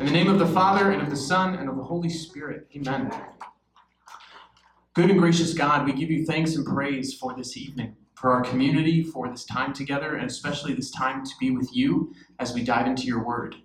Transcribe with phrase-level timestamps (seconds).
[0.00, 2.66] In the name of the Father, and of the Son, and of the Holy Spirit.
[2.74, 3.12] Amen.
[4.94, 8.40] Good and gracious God, we give you thanks and praise for this evening, for our
[8.40, 12.64] community, for this time together, and especially this time to be with you as we
[12.64, 13.56] dive into your word.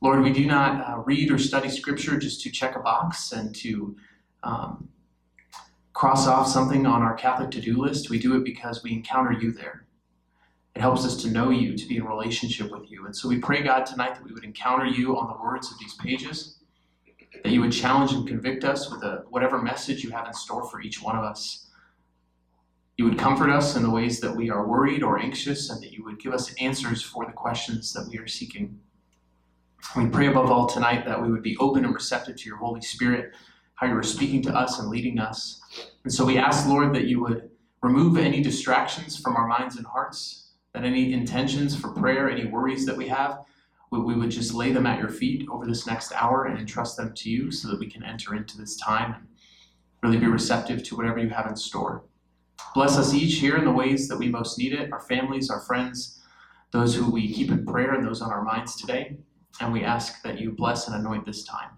[0.00, 3.52] Lord, we do not uh, read or study scripture just to check a box and
[3.56, 3.96] to
[4.44, 4.90] um,
[5.92, 8.10] cross off something on our Catholic to do list.
[8.10, 9.86] We do it because we encounter you there.
[10.74, 13.04] It helps us to know you, to be in relationship with you.
[13.04, 15.78] And so we pray, God, tonight that we would encounter you on the words of
[15.78, 16.58] these pages,
[17.44, 20.64] that you would challenge and convict us with a, whatever message you have in store
[20.68, 21.66] for each one of us.
[22.96, 25.92] You would comfort us in the ways that we are worried or anxious, and that
[25.92, 28.78] you would give us answers for the questions that we are seeking.
[29.96, 32.80] We pray above all tonight that we would be open and receptive to your Holy
[32.80, 33.32] Spirit,
[33.74, 35.60] how you are speaking to us and leading us.
[36.04, 37.50] And so we ask, Lord, that you would
[37.82, 40.41] remove any distractions from our minds and hearts,
[40.74, 43.40] that any intentions for prayer, any worries that we have,
[43.90, 46.96] we, we would just lay them at your feet over this next hour and entrust
[46.96, 49.26] them to you so that we can enter into this time and
[50.02, 52.04] really be receptive to whatever you have in store.
[52.74, 55.60] Bless us each here in the ways that we most need it, our families, our
[55.60, 56.20] friends,
[56.70, 59.16] those who we keep in prayer, and those on our minds today.
[59.60, 61.70] And we ask that you bless and anoint this time.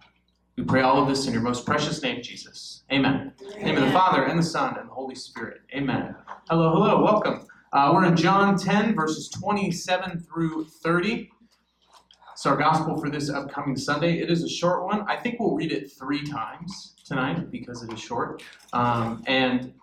[0.57, 2.85] We pray all of this in your most precious name, Jesus.
[2.93, 3.33] Amen.
[3.43, 3.65] Amen.
[3.65, 5.63] name of the Father, and the Son, and the Holy Spirit.
[5.75, 6.15] Amen.
[6.49, 7.45] Hello, hello, welcome.
[7.75, 11.29] Uh, we're in John 10, verses 27 through 30.
[12.33, 14.21] It's our gospel for this upcoming Sunday.
[14.21, 15.03] It is a short one.
[15.09, 18.45] I think we'll read it three times tonight because it is short.
[18.73, 19.75] Um, and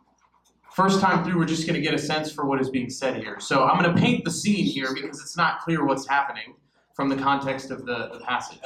[0.74, 3.22] first time through, we're just going to get a sense for what is being said
[3.22, 3.42] here.
[3.42, 6.56] So I'm going to paint the scene here because it's not clear what's happening
[6.94, 8.60] from the context of the, the passage.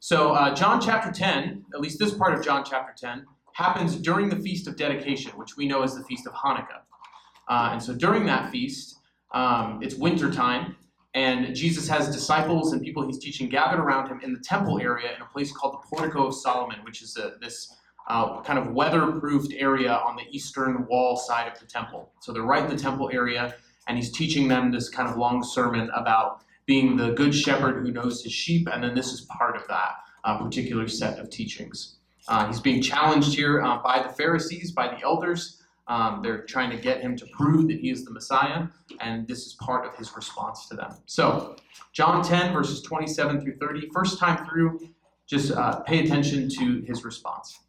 [0.00, 4.28] So, uh, John chapter 10, at least this part of John chapter 10, happens during
[4.28, 6.80] the Feast of Dedication, which we know as the Feast of Hanukkah.
[7.48, 8.96] Uh, and so during that feast,
[9.32, 10.76] um, it's winter time,
[11.14, 15.14] and Jesus has disciples and people he's teaching gathered around him in the temple area
[15.14, 17.76] in a place called the Portico of Solomon, which is a, this
[18.08, 22.12] uh, kind of weatherproofed area on the eastern wall side of the temple.
[22.20, 23.54] So they're right in the temple area,
[23.86, 27.92] and he's teaching them this kind of long sermon about being the good shepherd who
[27.92, 31.96] knows his sheep, and then this is part of that uh, particular set of teachings.
[32.26, 36.70] Uh, he's being challenged here uh, by the Pharisees, by the elders, um, they're trying
[36.70, 38.66] to get him to prove that he is the Messiah,
[39.00, 40.96] and this is part of his response to them.
[41.06, 41.56] So,
[41.92, 44.80] John 10, verses 27 through 30, first time through,
[45.26, 47.60] just uh, pay attention to his response.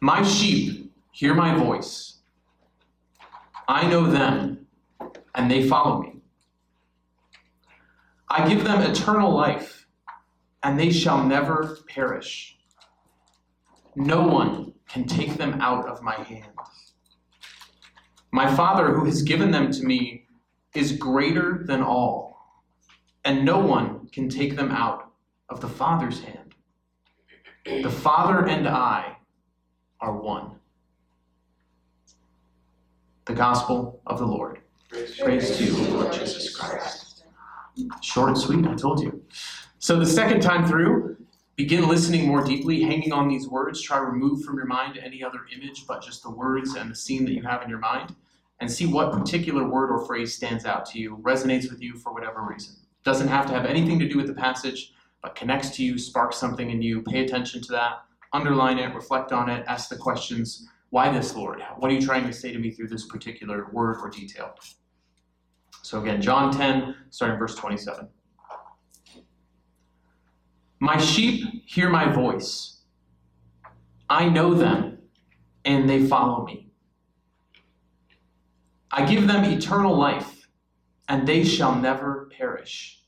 [0.00, 2.18] My sheep hear my voice.
[3.68, 4.66] I know them,
[5.34, 6.20] and they follow me.
[8.28, 9.86] I give them eternal life,
[10.62, 12.58] and they shall never perish.
[13.94, 16.52] No one can take them out of my hand.
[18.32, 20.26] My Father, who has given them to me,
[20.74, 22.38] is greater than all,
[23.24, 25.10] and no one can take them out
[25.48, 26.54] of the Father's hand.
[27.64, 29.16] The Father and I
[30.00, 30.52] are one.
[33.24, 34.60] The Gospel of the Lord.
[34.88, 37.24] Praise, Praise to you, Lord Jesus Christ.
[38.02, 39.22] Short and sweet, I told you.
[39.78, 41.16] So the second time through,
[41.56, 43.80] Begin listening more deeply, hanging on these words.
[43.80, 47.24] Try remove from your mind any other image but just the words and the scene
[47.24, 48.14] that you have in your mind,
[48.60, 52.12] and see what particular word or phrase stands out to you, resonates with you for
[52.12, 52.76] whatever reason.
[53.04, 56.36] Doesn't have to have anything to do with the passage, but connects to you, sparks
[56.36, 57.00] something in you.
[57.00, 58.02] Pay attention to that,
[58.34, 61.62] underline it, reflect on it, ask the questions why this, Lord?
[61.78, 64.54] What are you trying to say to me through this particular word or detail?
[65.82, 68.08] So again, John 10, starting verse 27.
[70.78, 72.82] My sheep hear my voice.
[74.10, 74.98] I know them,
[75.64, 76.70] and they follow me.
[78.90, 80.48] I give them eternal life,
[81.08, 83.02] and they shall never perish.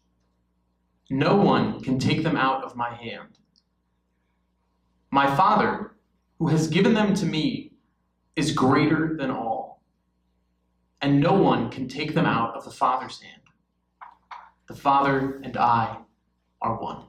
[1.11, 3.39] No one can take them out of my hand.
[5.11, 5.97] My Father,
[6.39, 7.73] who has given them to me,
[8.35, 9.83] is greater than all,
[11.01, 13.43] and no one can take them out of the Father's hand.
[14.69, 15.99] The Father and I
[16.61, 17.05] are one.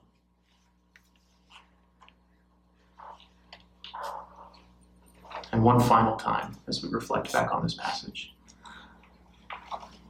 [5.51, 8.34] And one final time as we reflect back on this passage.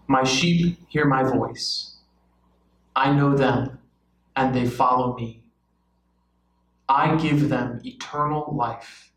[0.08, 1.98] My sheep hear my voice.
[2.96, 3.80] I know them,
[4.36, 5.44] and they follow me.
[6.88, 9.12] I give them eternal life,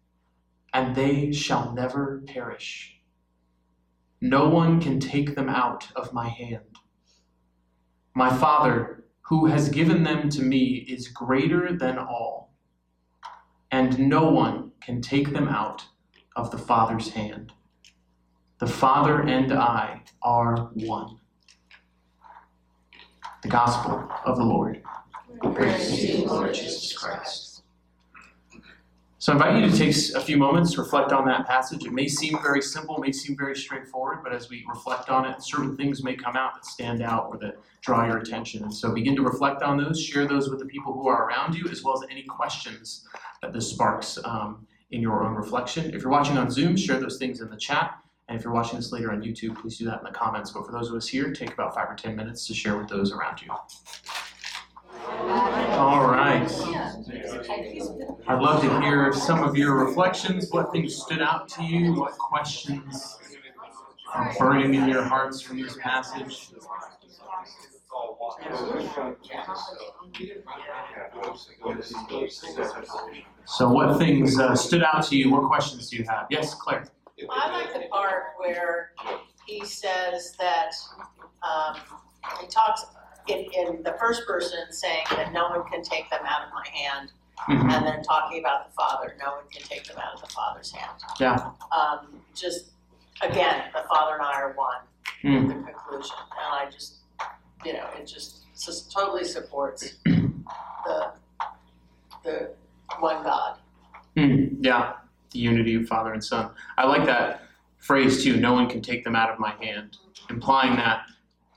[0.75, 3.01] and they shall never perish.
[4.21, 6.79] No one can take them out of my hand.
[8.15, 12.53] My Father, who has given them to me, is greater than all,
[13.71, 15.87] and no one can take them out
[16.37, 17.52] of the Father's hand.
[18.58, 21.19] The Father and I are one.
[23.43, 24.82] The gospel of the Lord.
[25.55, 27.52] Praise to you, Lord Jesus Christ.
[29.23, 31.84] So I invite you to take a few moments to reflect on that passage.
[31.84, 35.40] It may seem very simple, may seem very straightforward, but as we reflect on it,
[35.43, 38.64] certain things may come out that stand out or that draw your attention.
[38.64, 41.55] And so begin to reflect on those, share those with the people who are around
[41.55, 43.06] you, as well as any questions
[43.43, 45.93] that this sparks um, in your own reflection.
[45.94, 47.99] If you're watching on Zoom, share those things in the chat.
[48.29, 50.50] And if you're watching this later on YouTube, please do that in the comments.
[50.53, 52.89] But for those of us here, take about five or 10 minutes to share with
[52.89, 53.50] those around you.
[55.09, 56.49] All right.
[58.29, 62.17] I'd love to hear some of your reflections, what things stood out to you, what
[62.19, 63.19] questions
[64.15, 66.50] are burning in your hearts from this passage.
[73.44, 75.31] So, what things uh, stood out to you?
[75.31, 76.27] What questions do you have?
[76.31, 76.85] Yes, Claire.
[77.31, 78.93] I like the part where
[79.47, 80.71] he says that
[81.43, 81.77] um,
[82.41, 82.85] he talks
[83.29, 86.67] in, in the first person saying that no one can take them out of my
[86.73, 87.12] hand,
[87.49, 87.73] Mhm.
[87.73, 90.71] and then talking about the Father, no one can take them out of the Father's
[90.73, 90.93] hand.
[91.19, 91.50] Yeah.
[91.77, 92.71] Um, just
[93.21, 94.83] again, the Father and I are one.
[95.25, 95.49] Mm.
[95.49, 97.01] The conclusion, and I just,
[97.64, 98.38] you know, it just,
[98.93, 101.12] totally supports the
[102.25, 102.50] the
[103.00, 103.59] one God.
[104.17, 104.94] Mm, yeah,
[105.31, 106.50] the unity of Father and Son.
[106.79, 107.43] I like that
[107.79, 108.37] phrase too.
[108.37, 109.97] No one can take them out of my hand,
[110.31, 111.03] implying that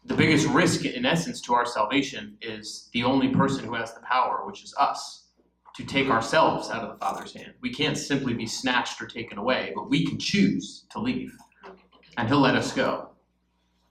[0.05, 4.01] the biggest risk, in essence, to our salvation is the only person who has the
[4.01, 5.23] power, which is us,
[5.75, 7.53] to take ourselves out of the Father's hand.
[7.61, 11.35] We can't simply be snatched or taken away, but we can choose to leave,
[12.17, 13.09] and He'll let us go.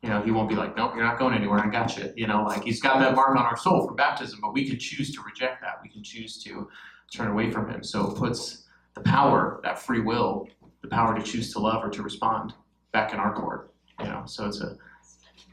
[0.04, 1.58] You know, He won't be like, "Nope, you're not going anywhere.
[1.58, 4.38] I got you." You know, like He's got that mark on our soul from baptism,
[4.42, 5.80] but we can choose to reject that.
[5.82, 6.68] We can choose to
[7.10, 7.82] turn away from Him.
[7.82, 10.46] So it puts the power, that free will,
[10.82, 12.52] the power to choose to love or to respond
[12.92, 13.72] back in our court.
[13.98, 14.76] You know, so it's a,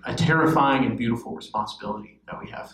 [0.06, 2.74] a terrifying and beautiful responsibility that we have.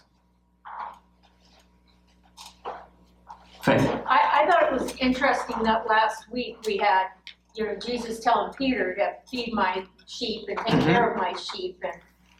[3.61, 3.87] Faith.
[4.07, 7.09] I, I thought it was interesting that last week we had,
[7.57, 10.91] you know, Jesus telling Peter to feed my sheep and take mm-hmm.
[10.91, 11.93] care of my sheep, and,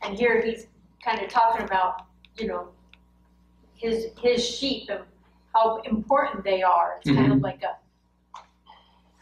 [0.03, 0.67] and here he's
[1.03, 2.05] kind of talking about,
[2.37, 2.69] you know,
[3.75, 5.01] his, his sheep and
[5.55, 6.97] how important they are.
[6.97, 7.43] It's kind of mm-hmm.
[7.43, 7.77] like a,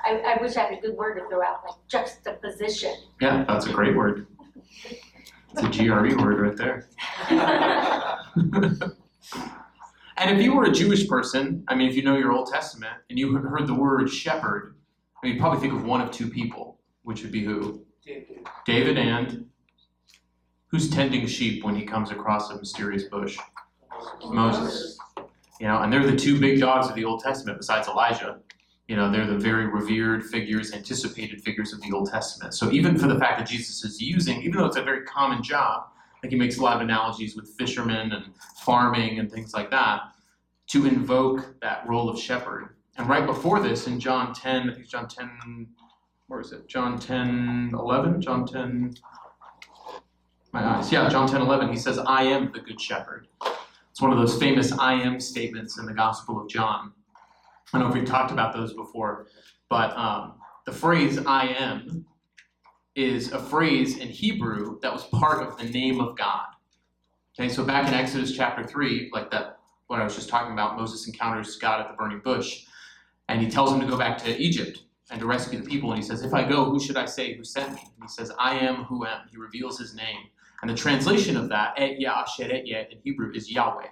[0.03, 2.93] I, I wish I had a good word to throw out, like juxtaposition.
[3.21, 4.27] Yeah, that's a great word.
[4.83, 6.89] It's a GRE word right there.
[10.17, 12.95] and if you were a Jewish person, I mean, if you know your Old Testament
[13.09, 14.75] and you heard the word shepherd,
[15.27, 17.85] you probably think of one of two people, which would be who?
[18.65, 19.45] David and
[20.67, 23.37] who's tending sheep when he comes across a mysterious bush?
[24.25, 24.97] Moses.
[25.59, 28.39] You know, and they're the two big dogs of the Old Testament besides Elijah.
[28.87, 32.53] You know, they're the very revered figures, anticipated figures of the Old Testament.
[32.53, 35.41] So even for the fact that Jesus is using, even though it's a very common
[35.41, 35.87] job,
[36.21, 38.25] like he makes a lot of analogies with fishermen and
[38.63, 40.01] farming and things like that,
[40.67, 42.75] to invoke that role of shepherd.
[42.97, 45.67] And right before this, in John 10, I think John 10,
[46.27, 46.67] where is it?
[46.67, 48.21] John 10, 11?
[48.21, 48.95] John 10,
[50.53, 50.91] my eyes.
[50.91, 53.27] Yeah, John 10, 11, he says, I am the good shepherd.
[53.91, 56.93] It's one of those famous I am statements in the Gospel of John.
[57.73, 59.27] I don't know if we've talked about those before,
[59.69, 62.05] but um, the phrase I am
[62.95, 66.45] is a phrase in Hebrew that was part of the name of God.
[67.37, 70.77] Okay, so back in Exodus chapter 3, like that, what I was just talking about,
[70.77, 72.65] Moses encounters God at the burning bush,
[73.29, 75.91] and he tells him to go back to Egypt and to rescue the people.
[75.91, 77.81] And he says, If I go, who should I say who sent me?
[77.81, 79.21] And he says, I am who am.
[79.29, 80.29] He reveals his name.
[80.61, 83.87] And the translation of that, Ehyeh Asher Ehyeh in Hebrew, is Yahweh.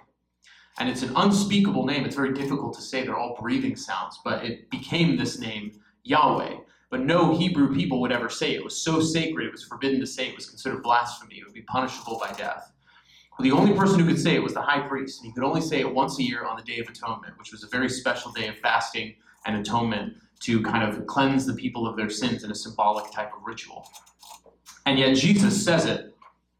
[0.78, 2.04] And it's an unspeakable name.
[2.04, 3.04] It's very difficult to say.
[3.04, 6.56] They're all breathing sounds, but it became this name, Yahweh.
[6.90, 8.58] But no Hebrew people would ever say it.
[8.58, 10.28] It was so sacred, it was forbidden to say.
[10.28, 11.36] It was considered blasphemy.
[11.36, 12.72] It would be punishable by death.
[13.40, 15.60] The only person who could say it was the high priest, and he could only
[15.60, 18.30] say it once a year on the Day of Atonement, which was a very special
[18.30, 19.14] day of fasting
[19.46, 23.32] and atonement to kind of cleanse the people of their sins in a symbolic type
[23.36, 23.88] of ritual.
[24.86, 26.14] And yet Jesus says it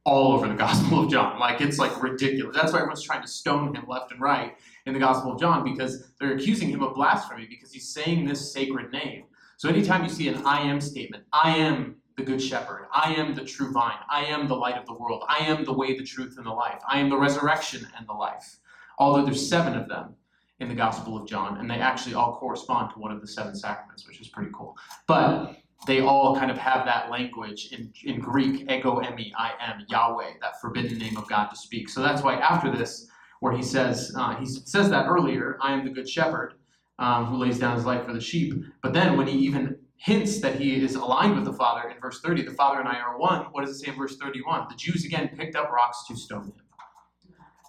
[0.04, 1.38] all over the Gospel of John.
[1.38, 2.56] Like it's like ridiculous.
[2.56, 5.64] That's why everyone's trying to stone him left and right in the Gospel of John
[5.64, 9.24] because they're accusing him of blasphemy because he's saying this sacred name.
[9.56, 13.34] So anytime you see an I am statement, I am the good shepherd, I am
[13.34, 16.04] the true vine, I am the light of the world, I am the way, the
[16.04, 18.58] truth, and the life, I am the resurrection and the life.
[18.98, 20.14] Although there's seven of them
[20.60, 23.54] in the Gospel of John, and they actually all correspond to one of the seven
[23.56, 24.76] sacraments, which is pretty cool.
[25.08, 25.56] But
[25.86, 30.34] they all kind of have that language in, in Greek, ego eimi, I am, Yahweh,
[30.40, 31.88] that forbidden name of God to speak.
[31.88, 33.08] So that's why after this,
[33.40, 36.54] where he says, uh, he says that earlier, I am the good shepherd
[36.98, 38.54] um, who lays down his life for the sheep.
[38.82, 42.20] But then when he even hints that he is aligned with the Father in verse
[42.20, 44.66] 30, the Father and I are one, what does it say in verse 31?
[44.68, 46.52] The Jews again picked up rocks to stone him.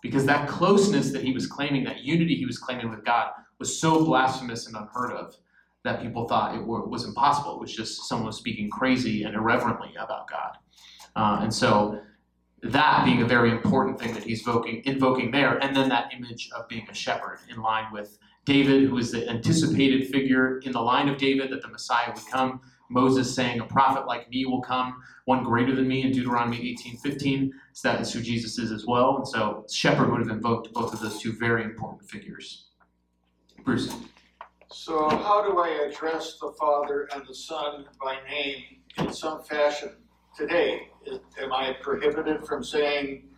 [0.02, 3.80] Because that closeness that he was claiming, that unity he was claiming with God, was
[3.80, 5.36] so blasphemous and unheard of
[5.84, 7.56] that people thought it was impossible.
[7.56, 10.58] It was just someone speaking crazy and irreverently about God.
[11.16, 12.02] Uh, and so
[12.64, 16.50] that being a very important thing that he's invoking, invoking there, and then that image
[16.56, 19.30] of being a shepherd in line with David, who is the mm-hmm.
[19.30, 22.62] anticipated figure in the line of David that the Messiah would come.
[22.90, 27.52] Moses saying, "A prophet like me will come, one greater than me," in Deuteronomy 18:15.
[27.74, 29.18] So that is who Jesus is as well.
[29.18, 32.68] And so shepherd would have invoked both of those two very important figures.
[33.64, 33.94] Bruce.
[34.72, 38.64] So how do I address the Father and the Son by name
[38.98, 39.96] in some fashion
[40.38, 40.90] today?
[41.42, 43.30] Am I prohibited from saying,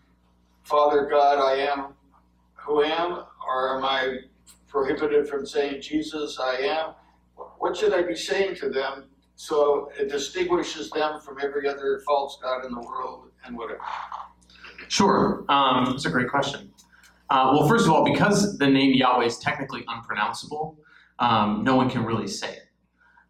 [0.63, 1.93] Father God, I am
[2.55, 3.23] who am?
[3.47, 4.17] Or am I
[4.67, 6.93] prohibited from saying, Jesus, I am?
[7.59, 9.05] What should I be saying to them
[9.35, 13.81] so it distinguishes them from every other false God in the world and whatever?
[14.87, 16.71] Sure, um, that's a great question.
[17.29, 20.77] Uh, well, first of all, because the name Yahweh is technically unpronounceable,
[21.19, 22.63] um, no one can really say it.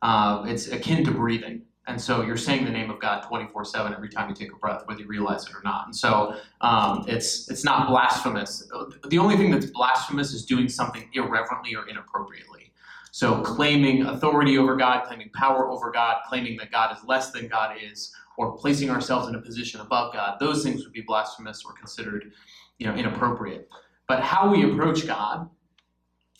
[0.01, 4.09] Uh, it's akin to breathing, and so you're saying the name of God 24/7 every
[4.09, 5.85] time you take a breath, whether you realize it or not.
[5.85, 8.69] And so um, it's it's not blasphemous.
[9.07, 12.73] The only thing that's blasphemous is doing something irreverently or inappropriately.
[13.11, 17.47] So claiming authority over God, claiming power over God, claiming that God is less than
[17.47, 21.63] God is, or placing ourselves in a position above God, those things would be blasphemous
[21.65, 22.31] or considered,
[22.77, 23.69] you know, inappropriate.
[24.07, 25.49] But how we approach God,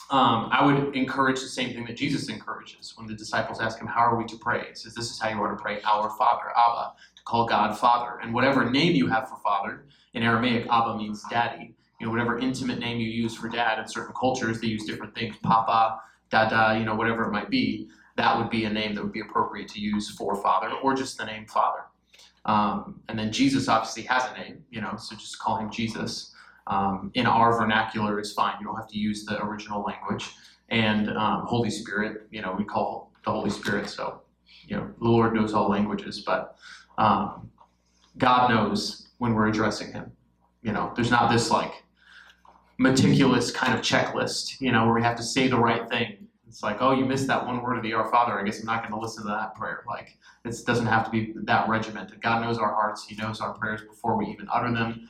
[0.10, 3.88] um, I would encourage the same thing that Jesus encourages when the disciples ask him,
[3.88, 6.10] "How are we to pray?" He says, "This is how you are to pray: Our
[6.18, 9.86] Father, Abba, to call God Father, and whatever name you have for Father.
[10.14, 11.76] In Aramaic, Abba means Daddy.
[12.00, 13.80] You know, whatever intimate name you use for Dad.
[13.80, 16.00] In certain cultures, they use different things: Papa,
[16.30, 17.90] Dada, you know, whatever it might be.
[18.16, 21.18] That would be a name that would be appropriate to use for Father, or just
[21.18, 21.82] the name Father."
[22.46, 26.34] Um, and then Jesus obviously has a name, you know, so just call him Jesus.
[26.70, 28.56] Um, in our vernacular is fine.
[28.60, 30.30] You don't have to use the original language.
[30.70, 33.90] And um, Holy Spirit, you know, we call the Holy Spirit.
[33.90, 34.22] So,
[34.68, 36.58] you know, the Lord knows all languages, but
[36.98, 37.50] um,
[38.18, 40.12] God knows when we're addressing Him.
[40.62, 41.84] You know, there's not this like
[42.78, 46.28] meticulous kind of checklist, you know, where we have to say the right thing.
[46.48, 48.40] It's like, oh, you missed that one word of the Our Father.
[48.40, 49.84] I guess I'm not going to listen to that prayer.
[49.88, 52.22] Like, it doesn't have to be that regimented.
[52.22, 53.06] God knows our hearts.
[53.06, 55.10] He knows our prayers before we even utter them.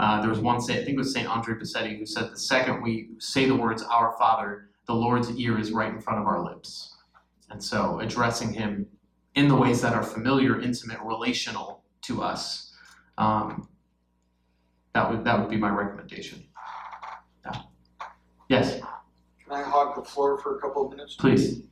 [0.00, 2.38] Uh, there was one say, I think it was Saint Andre Bessette, who said the
[2.38, 6.26] second we say the words "Our Father," the Lord's ear is right in front of
[6.26, 6.94] our lips,
[7.50, 8.86] and so addressing Him
[9.34, 12.72] in the ways that are familiar, intimate, relational to us.
[13.18, 13.68] Um,
[14.94, 16.44] that would that would be my recommendation.
[17.44, 17.62] Yeah.
[18.48, 21.16] Yes, Can I hog the floor for a couple of minutes?
[21.16, 21.62] please.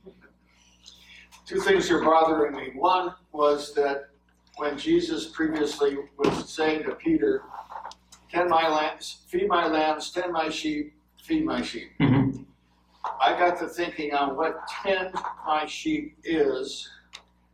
[1.45, 2.71] Two things are bothering me.
[2.75, 4.09] One was that
[4.57, 7.43] when Jesus previously was saying to Peter,
[8.37, 11.89] tend my lambs, feed my lambs, tend my sheep, feed my sheep.
[11.99, 12.45] Mhm.
[13.19, 15.15] I got to thinking on what tend
[15.45, 16.87] my sheep is,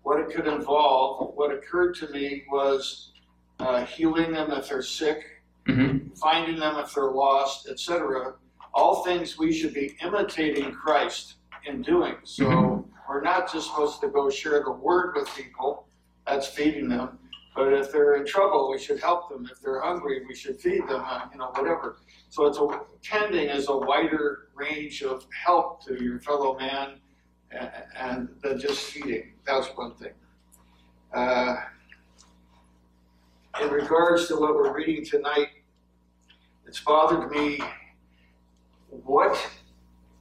[0.01, 1.35] what it could involve.
[1.35, 3.11] What occurred to me was
[3.59, 5.23] uh, healing them if they're sick,
[5.67, 8.35] hmm finding them if they're lost, etc.
[8.73, 11.35] All things we should be imitating Christ
[11.65, 12.15] in doing.
[12.23, 12.85] So Mhm.
[13.07, 15.87] we're not just supposed to go share the word with people,
[16.27, 17.17] that's feeding them.
[17.55, 19.47] But if they're in trouble, we should help them.
[19.51, 21.97] If they're hungry, we should feed them, uh, you know, whatever.
[22.29, 22.67] So it's a,
[23.03, 26.95] tending is a wider range of help to your fellow man
[27.51, 29.33] and, and than just feeding.
[29.45, 30.13] That's one thing.
[31.13, 31.57] Uh,
[33.61, 35.49] in regards to what we're reading tonight,
[36.65, 37.59] it's bothered me.
[38.89, 39.37] What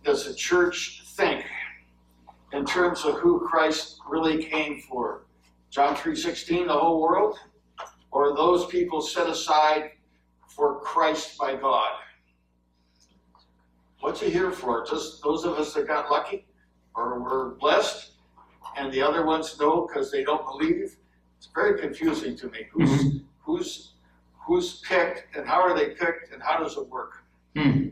[0.05, 1.47] does the church think
[2.53, 5.23] in terms of who Christ really came for?
[5.73, 7.39] John 3:16, the whole world,
[8.11, 9.93] or those people set aside
[10.47, 11.93] for Christ by God?
[14.01, 14.85] What's he here for?
[14.85, 16.47] Just those of us that got lucky,
[16.95, 18.13] or were blessed,
[18.77, 20.95] and the other ones no because they don't believe?
[21.39, 22.67] It's very confusing to me.
[22.71, 23.93] Who's who's
[24.35, 27.25] who's picked and how are they picked and how does it work?
[27.57, 27.89] Hmm.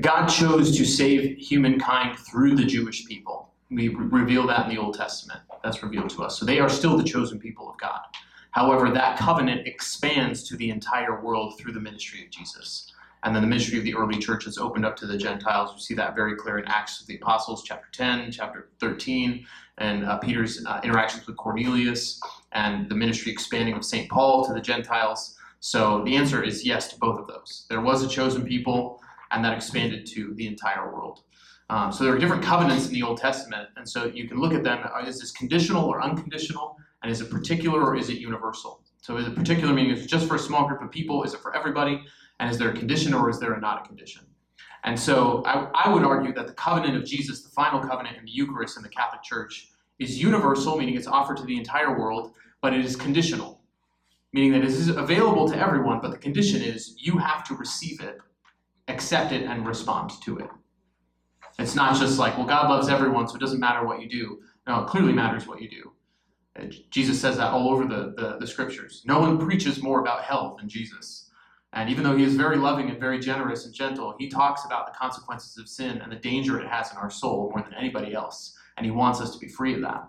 [0.00, 3.51] God chose to save humankind through the Jewish people.
[3.72, 5.40] We re- reveal that in the Old Testament.
[5.64, 6.38] That's revealed to us.
[6.38, 8.00] So they are still the chosen people of God.
[8.50, 12.92] However, that covenant expands to the entire world through the ministry of Jesus.
[13.24, 15.72] And then the ministry of the early church is opened up to the Gentiles.
[15.74, 19.46] We see that very clear in Acts of the Apostles, chapter 10, chapter 13,
[19.78, 22.20] and uh, Peter's uh, interactions with Cornelius,
[22.52, 24.10] and the ministry expanding of St.
[24.10, 25.36] Paul to the Gentiles.
[25.60, 27.66] So the answer is yes to both of those.
[27.70, 29.00] There was a chosen people,
[29.30, 31.20] and that expanded to the entire world.
[31.72, 34.52] Um, so there are different covenants in the Old Testament, and so you can look
[34.52, 34.86] at them.
[34.94, 36.76] uh, Is this conditional or unconditional?
[37.02, 38.82] And is it particular or is it universal?
[39.00, 41.24] So is it particular meaning is it just for a small group of people?
[41.24, 42.04] Is it for everybody?
[42.40, 44.22] And is there a condition or is there not a condition?
[44.84, 48.24] And so I, I would argue that the covenant of Jesus, the final covenant in
[48.26, 52.34] the Eucharist in the Catholic Church, is universal, meaning it's offered to the entire world,
[52.60, 53.62] but it is conditional,
[54.34, 58.02] meaning that it is available to everyone, but the condition is you have to receive
[58.02, 58.18] it,
[58.88, 60.50] accept it, and respond to it.
[61.58, 64.40] It's not just like, well, God loves everyone, so it doesn't matter what you do.
[64.66, 65.92] No, it clearly matters what you do.
[66.90, 69.02] Jesus says that all over the, the, the scriptures.
[69.06, 71.30] No one preaches more about hell than Jesus.
[71.72, 74.86] And even though he is very loving and very generous and gentle, he talks about
[74.86, 78.12] the consequences of sin and the danger it has in our soul more than anybody
[78.12, 78.54] else.
[78.76, 80.08] And he wants us to be free of that.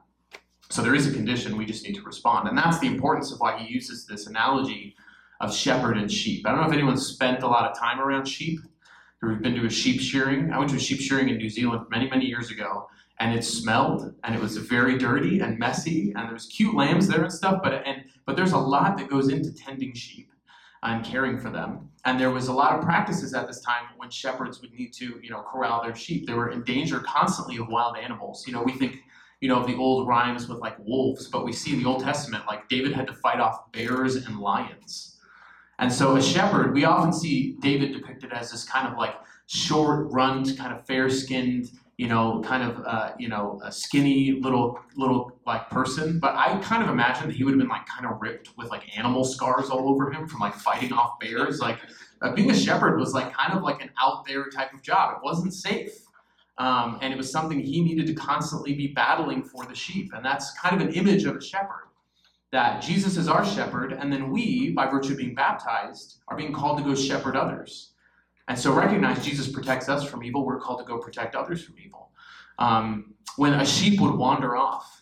[0.70, 2.50] So there is a condition, we just need to respond.
[2.50, 4.96] And that's the importance of why he uses this analogy
[5.40, 6.46] of shepherd and sheep.
[6.46, 8.60] I don't know if anyone's spent a lot of time around sheep
[9.24, 10.52] or been to a sheep shearing.
[10.52, 12.88] I went to a sheep shearing in New Zealand many, many years ago,
[13.20, 17.08] and it smelled and it was very dirty and messy, and there was cute lambs
[17.08, 20.30] there and stuff, but and but there's a lot that goes into tending sheep
[20.84, 21.90] and caring for them.
[22.06, 25.20] And there was a lot of practices at this time when shepherds would need to,
[25.24, 26.28] you know, corral their sheep.
[26.28, 28.44] They were in danger constantly of wild animals.
[28.46, 28.98] You know, we think,
[29.40, 32.04] you know, of the old rhymes with like wolves, but we see in the Old
[32.04, 35.13] Testament, like David had to fight off bears and lions.
[35.84, 39.16] And so a shepherd, we often see David depicted as this kind of like
[39.48, 44.80] short, runt, kind of fair-skinned, you know, kind of, uh, you know, a skinny little,
[44.96, 46.22] little like person.
[46.22, 48.70] But I kind of imagine that he would have been like kind of ripped with
[48.70, 51.60] like animal scars all over him from like fighting off bears.
[51.60, 51.80] Like
[52.22, 55.18] uh, being a shepherd was like kind of like an out there type of job.
[55.18, 55.92] It wasn't safe.
[56.60, 60.14] Um, and it was something he needed to constantly be battling for the sheep.
[60.14, 61.90] And that's kind of an image of a shepherd.
[62.54, 66.54] That Jesus is our shepherd, and then we, by virtue of being baptized, are being
[66.54, 67.94] called to go shepherd others.
[68.48, 71.78] And so recognize Jesus protects us from evil, we're called to go protect others from
[71.84, 72.12] evil.
[72.60, 75.02] Um, when a sheep would wander off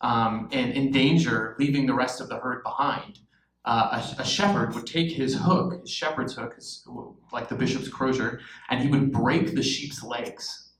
[0.00, 3.18] um, and in danger, leaving the rest of the herd behind,
[3.66, 6.88] uh, a, a, shepherd would take his hook, his shepherd's hook, his,
[7.30, 8.40] like the bishop's crozier,
[8.70, 10.70] and he would break the sheep's legs.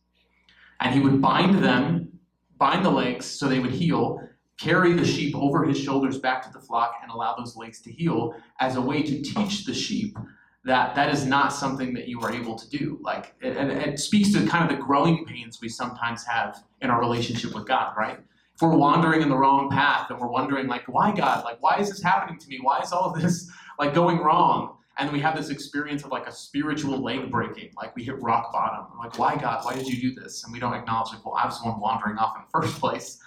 [0.80, 2.08] And he would bind them,
[2.56, 4.26] bind the legs so they would heal,
[4.60, 7.90] carry the sheep over his shoulders back to the flock, and allow those legs to
[7.90, 10.16] heal as a way to teach the sheep
[10.64, 12.98] that that is not something that you are able to do.
[13.00, 17.00] Like, and it, speaks to kind of the growing pains we sometimes have in our
[17.00, 18.18] relationship with God, right?
[18.54, 21.44] If we're wandering in the wrong path and we're wondering, like, why God?
[21.44, 22.58] Like, why is this happening to me?
[22.60, 24.76] Why is all this like going wrong?
[24.98, 28.52] And we have this experience of like a spiritual leg breaking, like we hit rock
[28.52, 28.86] bottom.
[28.98, 29.64] Like, why God?
[29.64, 30.44] Why did you do this?
[30.44, 32.78] And we don't acknowledge, like, well, I was the one wandering off in the first
[32.80, 33.18] place.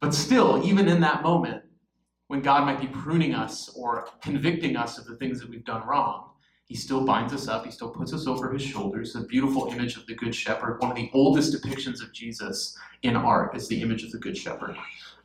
[0.00, 1.62] But still, even in that moment,
[2.28, 5.86] when God might be pruning us or convicting us of the things that we've done
[5.86, 6.30] wrong,
[6.66, 9.12] he still binds us up, he still puts us over his shoulders.
[9.12, 10.80] The beautiful image of the Good Shepherd.
[10.80, 14.36] One of the oldest depictions of Jesus in art is the image of the Good
[14.36, 14.76] Shepherd.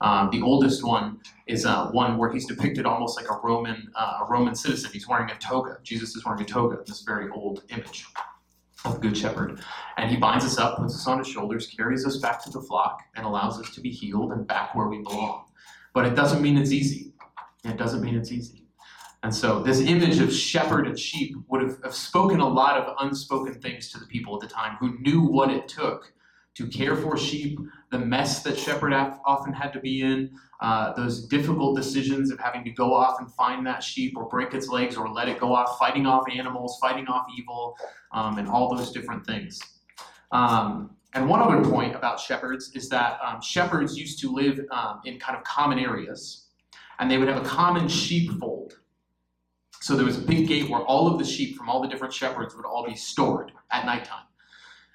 [0.02, 4.20] Um, the oldest one is uh, one where he's depicted almost like a Roman, uh,
[4.22, 4.92] a Roman citizen.
[4.94, 5.80] He's wearing a toga.
[5.84, 8.06] Jesus is wearing a toga, this very old image
[8.86, 9.62] of the Good Shepherd.
[9.98, 12.62] And he binds us up, puts us on his shoulders, carries us back to the
[12.62, 15.46] flock, and allows us to be healed and back where we belong.
[15.94, 17.13] But it doesn't mean it's easy.
[17.63, 18.65] It doesn't mean it's easy.
[19.24, 22.96] And so this image of shepherd and sheep would have, have, spoken a lot of
[23.02, 26.12] unspoken things to the people at the time who knew what it took
[26.56, 27.58] to care for sheep,
[27.92, 28.94] the mess that shepherd
[29.26, 33.32] often had to be in, uh, those difficult decisions of having to go off and
[33.34, 36.78] find that sheep or break its legs or let it go off, fighting off animals,
[36.82, 37.78] fighting off evil,
[38.12, 39.60] um, and all those different things.
[40.32, 45.02] Um, and one other point about shepherds is that um, shepherds used to live um,
[45.06, 46.48] in kind of common areas,
[47.00, 48.78] and they would have a common sheepfold.
[49.82, 52.14] So there was a big gate where all of the sheep from all the different
[52.14, 54.26] shepherds would all be stored at nighttime.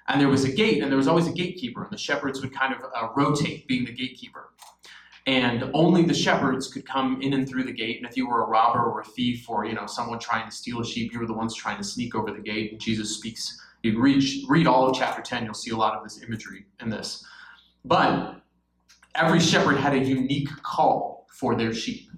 [0.07, 2.53] And there was a gate, and there was always a gatekeeper, and the shepherds would
[2.53, 4.49] kind of uh, rotate being the gatekeeper.
[5.25, 7.97] And only the shepherds could come in and through the gate.
[7.97, 10.55] And if you were a robber or a thief or you know someone trying to
[10.55, 12.71] steal a sheep, you were the ones trying to sneak over the gate.
[12.71, 13.61] And Jesus speaks.
[13.83, 16.89] You read, read all of chapter 10, you'll see a lot of this imagery in
[16.89, 17.23] this.
[17.85, 18.41] But
[19.15, 22.09] every shepherd had a unique call for their sheep.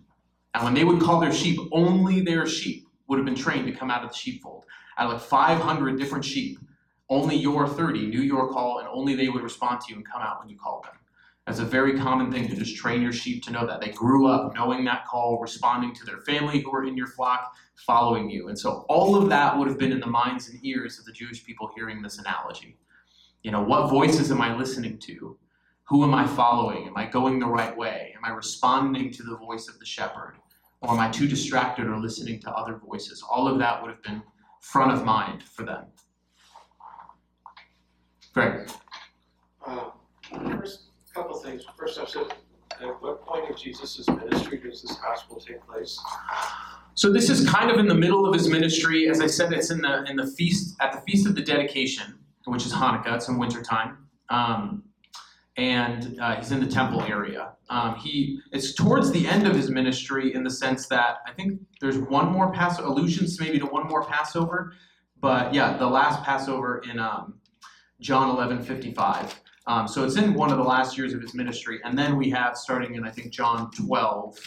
[0.54, 3.74] And when they would call their sheep, only their sheep would have been trained to
[3.74, 4.66] come out of the sheepfold.
[4.98, 6.60] Out of like 500 different sheep,
[7.10, 10.22] only your 30 knew your call, and only they would respond to you and come
[10.22, 10.94] out when you called them.
[11.48, 13.82] That's a very common thing to just train your sheep to know that.
[13.82, 17.56] They grew up knowing that call, responding to their family who were in your flock,
[17.76, 18.50] following you.
[18.50, 21.12] And so all of that would have been in the minds and ears of the
[21.12, 22.78] Jewish people hearing this analogy.
[23.42, 25.40] You know, what voices am I listening to?
[25.86, 26.86] Who am I following?
[26.88, 28.14] Am I going the right way?
[28.16, 30.36] Am I responding to the voice of the shepherd?
[30.82, 33.24] Or am I too distracted or listening to other voices?
[33.28, 34.22] All of that would have been
[34.62, 35.86] front of mind for them.
[38.40, 38.70] Greg.
[39.66, 39.90] Uh,
[40.52, 41.66] First, couple things.
[41.78, 42.28] First, I said,
[42.80, 46.00] at what point of Jesus' ministry does this gospel take place?
[46.94, 49.10] So this is kind of in the middle of his ministry.
[49.10, 52.20] As I said, it's in the in the feast at the feast of the dedication,
[52.46, 53.16] which is Hanukkah.
[53.16, 54.08] It's in wintertime.
[54.30, 54.84] Um,
[55.58, 57.54] and uh, he's in the temple area.
[57.70, 61.60] Um, he it's towards the end of his ministry in the sense that I think
[61.82, 64.74] there's one more pass allusions maybe to one more Passover,
[65.20, 67.39] but yeah, the last Passover in um,
[68.00, 69.42] John 11 55.
[69.68, 72.30] Um, so it's in one of the last years of his ministry, and then we
[72.32, 74.40] have starting in I think John 12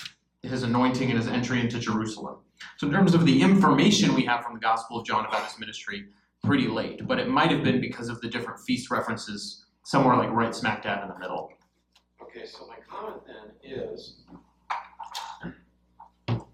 [0.42, 2.36] his anointing and his entry into Jerusalem.
[2.78, 5.58] So, in terms of the information we have from the Gospel of John about his
[5.58, 6.06] ministry,
[6.44, 10.30] pretty late, but it might have been because of the different feast references somewhere like
[10.30, 11.52] right smack dab in the middle.
[12.20, 14.20] Okay, so my comment then is,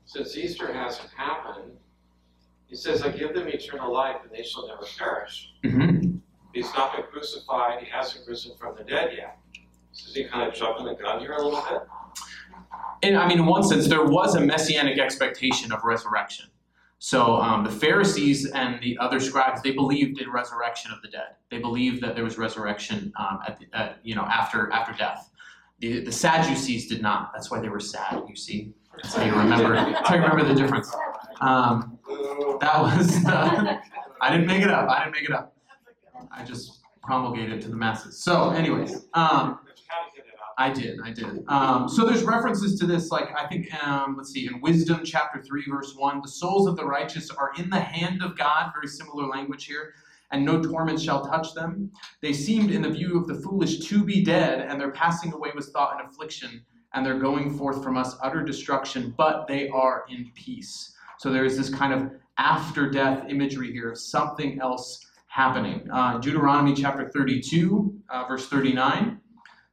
[0.05, 1.73] since Easter hasn't happened,
[2.67, 5.55] he says, I give them eternal life and they shall never perish.
[5.65, 6.18] Mm-hmm.
[6.53, 9.39] He's not been crucified, he hasn't risen from the dead yet.
[9.93, 11.83] So is he kind of jumping the gun here a little bit?
[13.03, 16.47] And I mean, in one sense, there was a messianic expectation of resurrection.
[17.01, 21.37] So um, the Pharisees and the other scribes, they believed in resurrection of the dead.
[21.51, 25.31] They believed that there was resurrection um, at, the, at you know after after death.
[25.79, 27.31] The, the Sadducees did not.
[27.33, 28.25] That's why they were sad.
[28.29, 29.77] You see, that's how you remember.
[29.77, 30.93] How you remember the difference.
[31.41, 31.99] Um,
[32.61, 33.25] that was.
[33.25, 33.79] Uh,
[34.21, 34.91] I didn't make it up.
[34.91, 35.55] I didn't make it up.
[36.33, 38.23] I just promulgated to the masses.
[38.23, 39.61] So, anyways, um.
[40.61, 41.45] I did, I did.
[41.47, 45.41] Um, so there's references to this, like I think, um, let's see, in Wisdom chapter
[45.41, 48.73] three, verse one, the souls of the righteous are in the hand of God.
[48.75, 49.95] Very similar language here.
[50.33, 51.93] And no torment shall touch them.
[52.23, 55.53] They seemed, in the view of the foolish, to be dead, and their passing away
[55.55, 59.15] was thought an affliction, and their going forth from us utter destruction.
[59.17, 60.93] But they are in peace.
[61.19, 65.89] So there is this kind of after death imagery here of something else happening.
[65.91, 69.21] Uh, Deuteronomy chapter 32, uh, verse 39.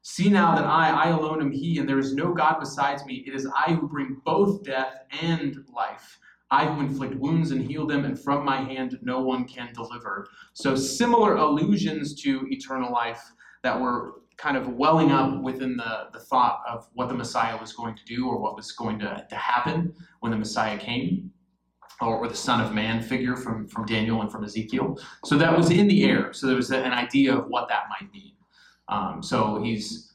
[0.04, 3.24] See now that I, I alone am He, and there is no God besides me.
[3.26, 6.20] It is I who bring both death and life.
[6.52, 10.28] I who inflict wounds and heal them, and from my hand no one can deliver.
[10.54, 13.24] So, similar allusions to eternal life
[13.64, 17.74] that were kind of welling up within the, the thought of what the Messiah was
[17.74, 21.32] going to do or what was going to, to happen when the Messiah came,
[22.02, 24.98] or, or the Son of Man figure from, from Daniel and from Ezekiel.
[25.24, 26.34] So, that was in the air.
[26.34, 28.34] So, there was an idea of what that might mean.
[28.88, 30.14] Um, so he's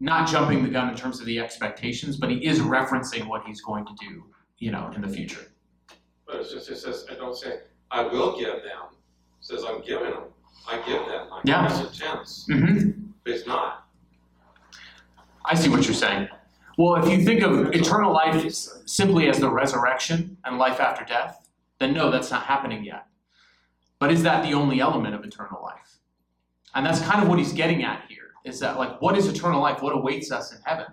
[0.00, 3.60] not jumping the gun in terms of the expectations, but he is referencing what he's
[3.62, 4.24] going to do,
[4.58, 5.52] you know, in the future.
[6.26, 8.92] But it's just, it says, I don't say, I will give them.
[8.92, 10.24] It says, I'm giving them.
[10.68, 11.66] I give them, like Yeah.
[11.66, 12.46] present tense.
[12.48, 12.90] Mm-hmm.
[13.24, 13.86] But it's not.
[15.44, 16.28] I see what you're saying.
[16.76, 18.52] Well, if you think of eternal life
[18.86, 23.06] simply as the resurrection and life after death, then no, that's not happening yet.
[23.98, 25.98] But is that the only element of eternal life?
[26.74, 29.60] And that's kind of what he's getting at here is that, like, what is eternal
[29.60, 29.82] life?
[29.82, 30.86] What awaits us in heaven?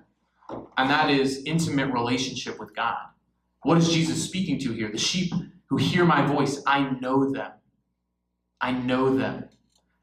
[0.77, 3.07] And that is intimate relationship with God.
[3.63, 4.91] What is Jesus speaking to here?
[4.91, 5.33] The sheep
[5.67, 7.51] who hear my voice, I know them.
[8.59, 9.49] I know them.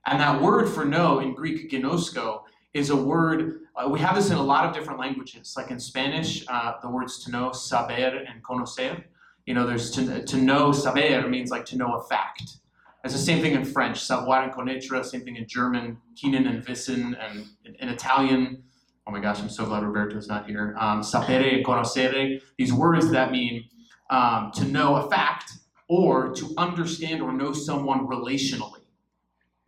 [0.06, 2.42] And that word for know in Greek, gnosko,
[2.74, 5.54] is a word, uh, we have this in a lot of different languages.
[5.56, 9.04] Like in Spanish, uh, the words to know, saber, and conocer.
[9.46, 12.58] You know, there's to, to know, saber means like to know a fact.
[13.04, 16.66] It's the same thing in French, savoir and connaître, same thing in German, kennen and
[16.66, 18.62] wissen, and in, in Italian,
[19.06, 20.76] oh my gosh, I'm so glad Roberto's not here.
[20.78, 23.64] Um, sapere and conoscere, these words that mean
[24.10, 25.52] um, to know a fact
[25.88, 28.77] or to understand or know someone relationally,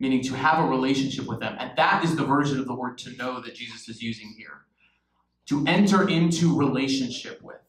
[0.01, 1.55] meaning to have a relationship with them.
[1.59, 4.61] And that is the version of the word to know that Jesus is using here.
[5.49, 7.61] To enter into relationship with.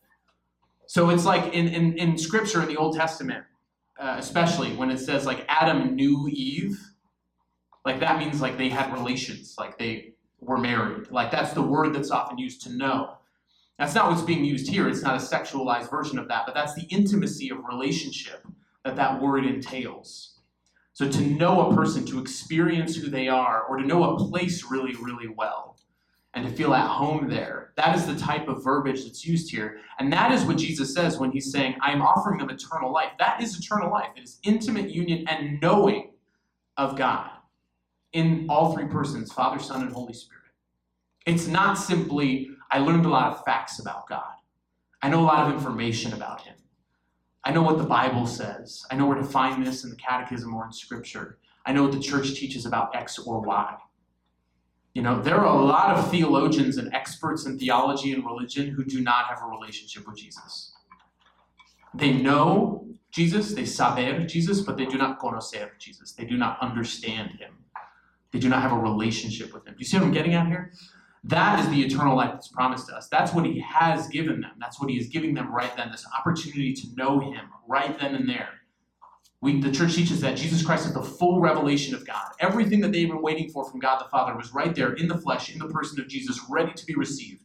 [0.87, 3.45] So it's like in, in, in scripture in the Old Testament,
[4.01, 6.81] uh, especially when it says like Adam knew Eve,
[7.85, 11.11] like that means like they had relations, like they were married.
[11.11, 13.19] Like that's the word that's often used to know.
[13.79, 14.89] That's not what's being used here.
[14.89, 18.47] It's not a sexualized version of that, but that's the intimacy of relationship
[18.85, 20.32] that that word entails.
[20.95, 24.65] So to know a person, to experience who they are, or to know a place
[24.71, 25.79] really, really well,
[26.35, 29.79] and to feel at home there, that is the type of verbiage that's used here.
[29.99, 33.13] And that is what Jesus says when he's saying, I am offering them eternal life.
[33.19, 34.11] That is eternal life.
[34.17, 36.11] It is intimate union and knowing
[36.77, 37.31] of God
[38.13, 40.43] in all three persons Father, Son, and Holy Spirit.
[41.27, 44.35] It's not simply, I learned a lot of facts about God,
[45.01, 46.55] I know a lot of information about Him.
[47.45, 48.85] I know what the Bible says.
[48.91, 51.39] I know where to find this in the catechism or in scripture.
[51.67, 53.77] I know what the church teaches about X or Y.
[54.95, 58.85] You know, there are a lot of theologians and experts in theology and religion who
[58.85, 60.73] do not have a relationship with Jesus.
[61.95, 66.13] They know Jesus, they saber Jesus, but they do not conocer Jesus.
[66.13, 67.55] They do not understand him.
[68.33, 69.75] They do not have a relationship with him.
[69.75, 70.73] Do you see what I'm getting at here?
[71.25, 73.09] That is the eternal life that's promised to us.
[73.09, 74.53] That's what he has given them.
[74.59, 78.15] That's what he is giving them right then, this opportunity to know him right then
[78.15, 78.49] and there.
[79.41, 82.31] We, the church teaches that Jesus Christ is the full revelation of God.
[82.41, 85.19] Everything that they've been waiting for from God the Father was right there in the
[85.19, 87.43] flesh, in the person of Jesus, ready to be received,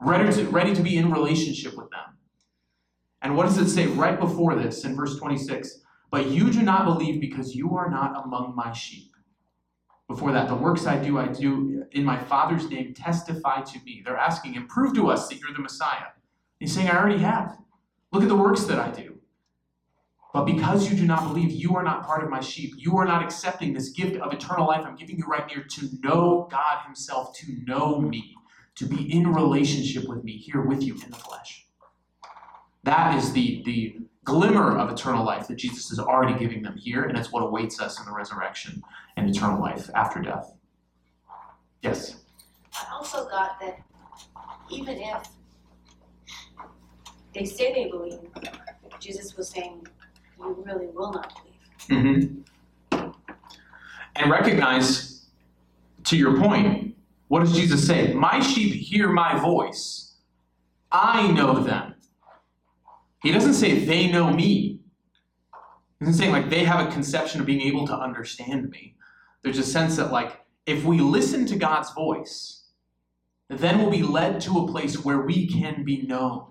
[0.00, 2.18] ready to, ready to be in relationship with them.
[3.22, 5.80] And what does it say right before this in verse 26?
[6.10, 9.09] But you do not believe because you are not among my sheep.
[10.10, 14.02] Before that, the works I do, I do in my Father's name testify to me.
[14.04, 16.06] They're asking him, prove to us that you're the Messiah.
[16.58, 17.56] He's saying, I already have.
[18.10, 19.20] Look at the works that I do.
[20.34, 22.72] But because you do not believe, you are not part of my sheep.
[22.76, 25.88] You are not accepting this gift of eternal life I'm giving you right here to
[26.02, 28.34] know God Himself, to know me,
[28.74, 31.68] to be in relationship with me here with you in the flesh.
[32.82, 37.04] That is the, the glimmer of eternal life that Jesus is already giving them here,
[37.04, 38.82] and it's what awaits us in the resurrection
[39.16, 40.52] and eternal life after death.
[41.82, 42.16] Yes?
[42.72, 43.80] I also got that
[44.70, 45.28] even if
[47.34, 48.20] they say they believe,
[48.98, 49.86] Jesus was saying,
[50.38, 52.42] you really will not believe.
[52.92, 53.10] Mm-hmm.
[54.16, 55.26] And recognize,
[56.04, 56.96] to your point,
[57.28, 58.12] what does Jesus say?
[58.12, 60.16] My sheep hear my voice.
[60.92, 61.94] I know them.
[63.22, 64.80] He doesn't say they know me.
[65.98, 68.94] He doesn't say like they have a conception of being able to understand me.
[69.42, 72.68] There's a sense that like if we listen to God's voice,
[73.48, 76.46] then we'll be led to a place where we can be known,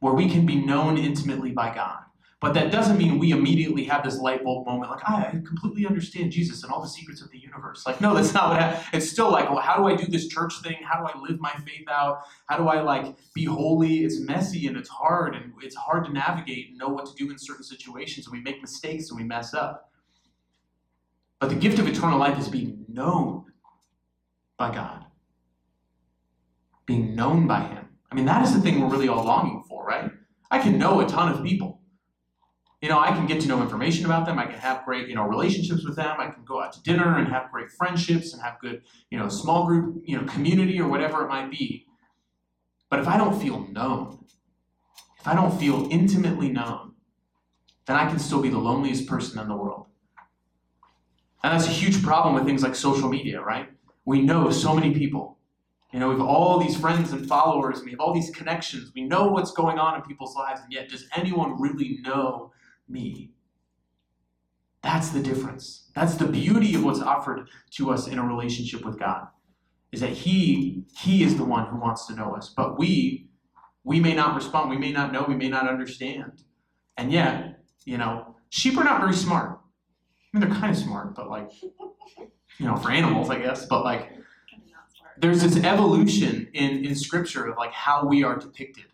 [0.00, 2.05] where we can be known intimately by God.
[2.38, 5.86] But that doesn't mean we immediately have this light bulb moment, like, ah, I completely
[5.86, 7.86] understand Jesus and all the secrets of the universe.
[7.86, 8.84] Like, no, that's not what happened.
[8.92, 10.76] It's still like, well, how do I do this church thing?
[10.82, 12.20] How do I live my faith out?
[12.46, 14.04] How do I, like, be holy?
[14.04, 17.30] It's messy and it's hard and it's hard to navigate and know what to do
[17.30, 18.26] in certain situations.
[18.26, 19.90] And we make mistakes and we mess up.
[21.40, 23.46] But the gift of eternal life is being known
[24.58, 25.06] by God,
[26.84, 27.88] being known by Him.
[28.10, 30.10] I mean, that is the thing we're really all longing for, right?
[30.50, 31.80] I can know a ton of people.
[32.86, 34.38] You know, I can get to know information about them.
[34.38, 36.20] I can have great, you know, relationships with them.
[36.20, 39.28] I can go out to dinner and have great friendships and have good, you know,
[39.28, 41.84] small group, you know, community or whatever it might be.
[42.88, 44.24] But if I don't feel known,
[45.18, 46.92] if I don't feel intimately known,
[47.86, 49.86] then I can still be the loneliest person in the world.
[51.42, 53.68] And that's a huge problem with things like social media, right?
[54.04, 55.38] We know so many people.
[55.92, 58.92] You know, we have all these friends and followers, and we have all these connections.
[58.94, 62.52] We know what's going on in people's lives, and yet does anyone really know
[62.88, 63.32] me?
[64.82, 65.90] That's the difference.
[65.94, 69.26] That's the beauty of what's offered to us in a relationship with God.
[69.92, 72.52] Is that He He is the one who wants to know us.
[72.56, 73.28] But we
[73.84, 76.42] we may not respond, we may not know, we may not understand.
[76.96, 79.60] And yet, you know, sheep are not very smart.
[80.34, 81.50] I mean they're kind of smart, but like
[82.58, 84.12] you know, for animals, I guess, but like
[85.18, 88.84] there's this evolution in, in scripture of like how we are depicted.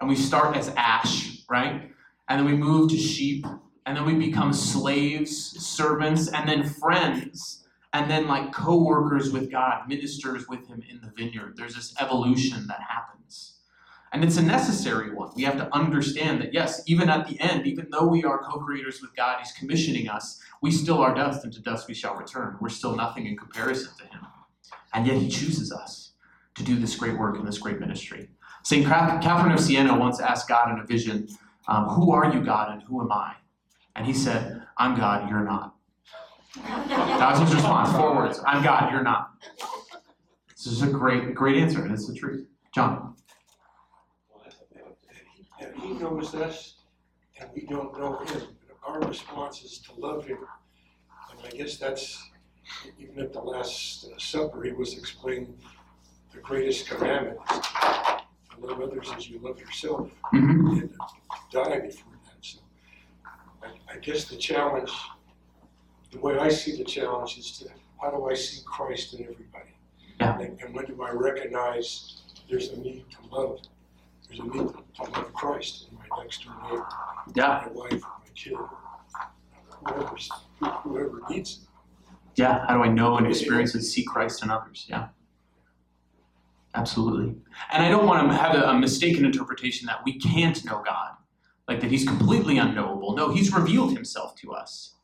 [0.00, 1.90] And we start as ash, right?
[2.28, 3.46] And then we move to sheep,
[3.86, 9.88] and then we become slaves, servants, and then friends, and then like co-workers with God,
[9.88, 11.54] ministers with him in the vineyard.
[11.56, 13.54] There's this evolution that happens.
[14.12, 15.30] And it's a necessary one.
[15.36, 18.58] We have to understand that, yes, even at the end, even though we are co
[18.58, 22.14] creators with God, He's commissioning us, we still are dust, and to dust we shall
[22.14, 22.56] return.
[22.60, 24.26] We're still nothing in comparison to Him.
[24.94, 26.12] And yet He chooses us
[26.54, 28.28] to do this great work and this great ministry.
[28.64, 28.86] St.
[28.86, 31.28] Catherine of Siena once asked God in a vision,
[31.68, 33.34] um, Who are you, God, and who am I?
[33.94, 35.74] And He said, I'm God, you're not.
[36.64, 37.92] That was his response.
[37.92, 39.30] Four words I'm God, you're not.
[40.50, 42.46] This is a great, great answer, and it's the truth.
[42.74, 43.14] John.
[45.60, 46.76] And he knows us,
[47.40, 48.42] and we don't know him.
[48.86, 50.38] Our response is to love him.
[51.30, 52.30] And I guess that's,
[52.98, 55.54] even at the Last Supper, he was explaining
[56.32, 57.38] the greatest commandment
[58.60, 60.78] love others as you love yourself Mm-hmm.
[60.80, 60.90] and
[61.50, 62.36] die before that.
[62.40, 62.58] So
[63.62, 64.92] I, I guess the challenge,
[66.12, 67.68] the way I see the challenge is to
[68.00, 69.74] how do I see Christ in everybody?
[70.20, 70.38] Yeah.
[70.38, 73.60] And, and when do I recognize there's a need to love?
[74.28, 76.86] There's a need to love Christ in my next door neighbor,
[77.34, 78.54] Yeah, my wife, my kid,
[79.86, 81.68] whoever's, whoever needs it.
[82.36, 82.66] yeah.
[82.66, 84.86] How do I know and experience and see Christ in others?
[84.88, 85.08] Yeah.
[86.78, 87.34] Absolutely.
[87.72, 91.10] And I don't want to have a, a mistaken interpretation that we can't know God,
[91.66, 93.16] like that He's completely unknowable.
[93.16, 94.94] No, He's revealed Himself to us.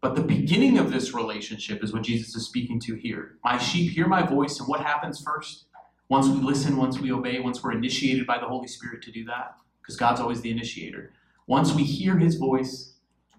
[0.00, 3.36] But the beginning of this relationship is what Jesus is speaking to here.
[3.44, 5.66] My sheep hear my voice, and what happens first?
[6.08, 9.26] Once we listen, once we obey, once we're initiated by the Holy Spirit to do
[9.26, 11.12] that, because God's always the initiator.
[11.46, 12.94] Once we hear His voice,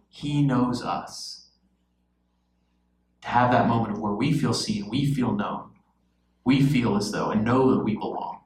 [0.09, 1.47] He knows us.
[3.23, 5.71] To have that moment where we feel seen, we feel known,
[6.45, 8.41] we feel as though and know that we belong.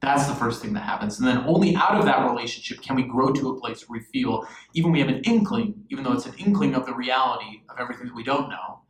[0.00, 1.18] That's the first thing that happens.
[1.18, 4.04] And then only out of that relationship can we grow to a place where we
[4.06, 7.78] feel, even we have an inkling, even though it's an inkling of the reality of
[7.78, 8.80] everything that we don't know,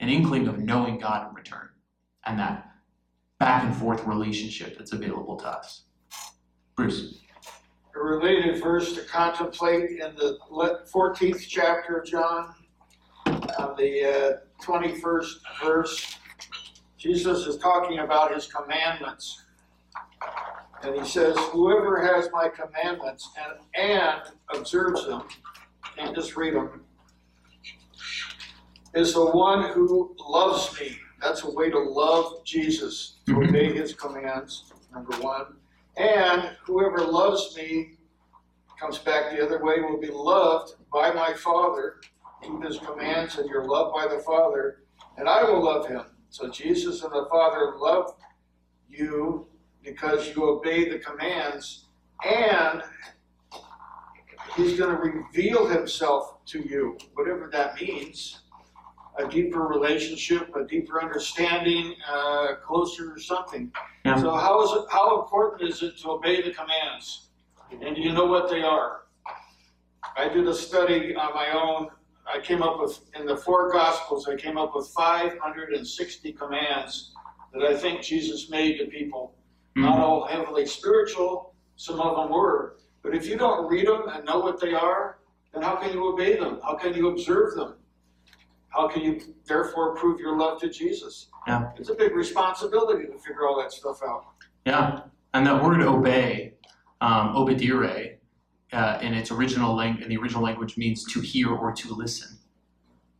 [0.00, 1.68] an inkling of knowing God in return.
[2.24, 2.70] And that
[3.38, 5.82] back and forth relationship that's available to us.
[6.76, 7.20] Bruce.
[7.94, 10.38] A related verse to contemplate in the
[10.90, 12.54] fourteenth chapter of John,
[13.26, 16.16] on the uh, twenty-first verse.
[17.04, 19.42] Jesus is talking about his commandments.
[20.82, 24.22] And he says, whoever has my commandments and, and
[24.54, 25.24] observes them,
[25.98, 26.80] can't just read them,
[28.94, 30.96] is the one who loves me.
[31.20, 33.48] That's a way to love Jesus, to Mhm.
[33.50, 35.58] obey his commands, number one.
[35.98, 37.98] And whoever loves me,
[38.80, 42.00] comes back the other way, will be loved by my Father.
[42.42, 44.84] Keep his commands, and you're loved by the Father,
[45.18, 46.04] and I will love him.
[46.34, 48.16] So Jesus and the Father love
[48.88, 49.46] you
[49.84, 51.84] because you obey the commands,
[52.26, 52.82] and
[54.56, 58.40] he's going to reveal himself to you, whatever that means.
[59.20, 63.70] A deeper relationship, a deeper understanding, uh, closer something.
[64.04, 64.16] Yeah.
[64.16, 64.86] So how is it?
[64.90, 67.28] How important is it to obey the commands?
[67.70, 69.02] And do you know what they are?
[70.16, 71.90] I did a study on my own.
[72.26, 74.28] I came up with in the four Gospels.
[74.28, 77.12] I came up with 560 commands
[77.52, 79.34] that I think Jesus made to people.
[79.76, 81.54] Not all heavily spiritual.
[81.76, 82.76] Some of them were.
[83.02, 85.18] But if you don't read them and know what they are,
[85.52, 86.60] then how can you obey them?
[86.62, 87.74] How can you observe them?
[88.68, 91.28] How can you therefore prove your love to Jesus?
[91.46, 91.70] Yeah.
[91.76, 94.24] It's a big responsibility to figure all that stuff out.
[94.64, 95.02] Yeah,
[95.34, 96.54] and that word obey,
[97.00, 98.16] um, obedire,
[98.72, 102.38] uh, in its original language, in the original language means to hear or to listen.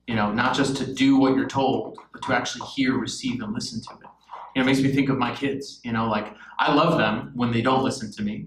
[0.06, 3.54] You know, not just to do what you're told, but to actually hear, receive, and
[3.54, 4.08] listen to it.
[4.54, 5.80] You know, it makes me think of my kids.
[5.82, 8.46] You know, like I love them when they don't listen to me.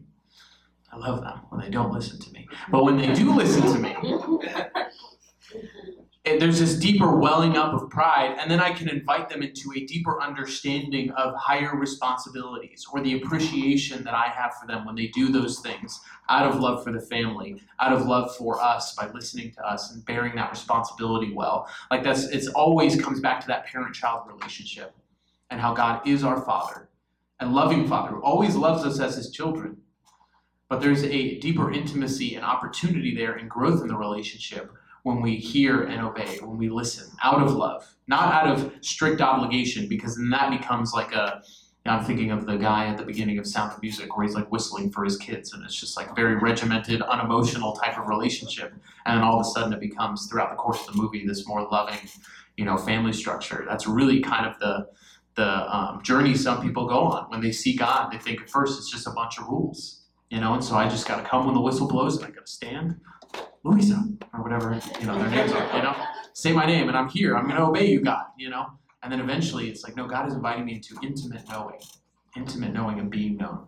[0.92, 2.48] I love them when they don't listen to me.
[2.72, 3.96] But when they do listen to me,
[6.36, 9.86] there's this deeper welling up of pride, and then I can invite them into a
[9.86, 15.08] deeper understanding of higher responsibilities or the appreciation that I have for them when they
[15.08, 19.10] do those things out of love for the family, out of love for us by
[19.12, 21.70] listening to us and bearing that responsibility well.
[21.90, 24.94] Like that's it's always comes back to that parent-child relationship
[25.50, 26.90] and how God is our father,
[27.40, 29.78] and loving father who always loves us as his children.
[30.70, 34.74] But there's a deeper intimacy and opportunity there and growth in the relationship
[35.08, 39.22] when we hear and obey, when we listen out of love, not out of strict
[39.22, 41.42] obligation, because then that becomes like a.
[41.86, 44.52] I'm thinking of the guy at the beginning of Sound of Music where he's like
[44.52, 48.74] whistling for his kids, and it's just like very regimented, unemotional type of relationship.
[49.06, 51.48] And then all of a sudden it becomes throughout the course of the movie this
[51.48, 52.10] more loving,
[52.58, 53.66] you know, family structure.
[53.66, 54.90] That's really kind of the
[55.36, 58.12] the um, journey some people go on when they see God.
[58.12, 60.90] They think at first it's just a bunch of rules, you know, and so I
[60.90, 63.00] just got to come when the whistle blows and I got to stand,
[63.64, 65.96] Louisa, or whatever, you know, their names are, you know,
[66.34, 67.36] say my name and I'm here.
[67.36, 68.68] I'm going to obey you, God, you know.
[69.04, 71.80] And then eventually it's like, no, God is inviting me into intimate knowing,
[72.36, 73.66] intimate knowing and being known.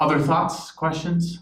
[0.00, 1.40] Other thoughts, questions?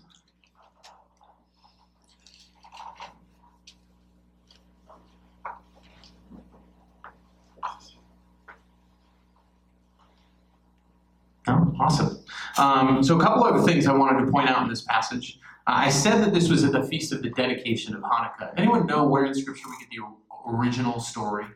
[11.46, 11.74] No?
[11.80, 12.22] Awesome.
[12.58, 15.38] Um, so, a couple other things I wanted to point out in this passage.
[15.72, 18.52] I said that this was at the feast of the dedication of Hanukkah.
[18.56, 21.46] Anyone know where in Scripture we get the original story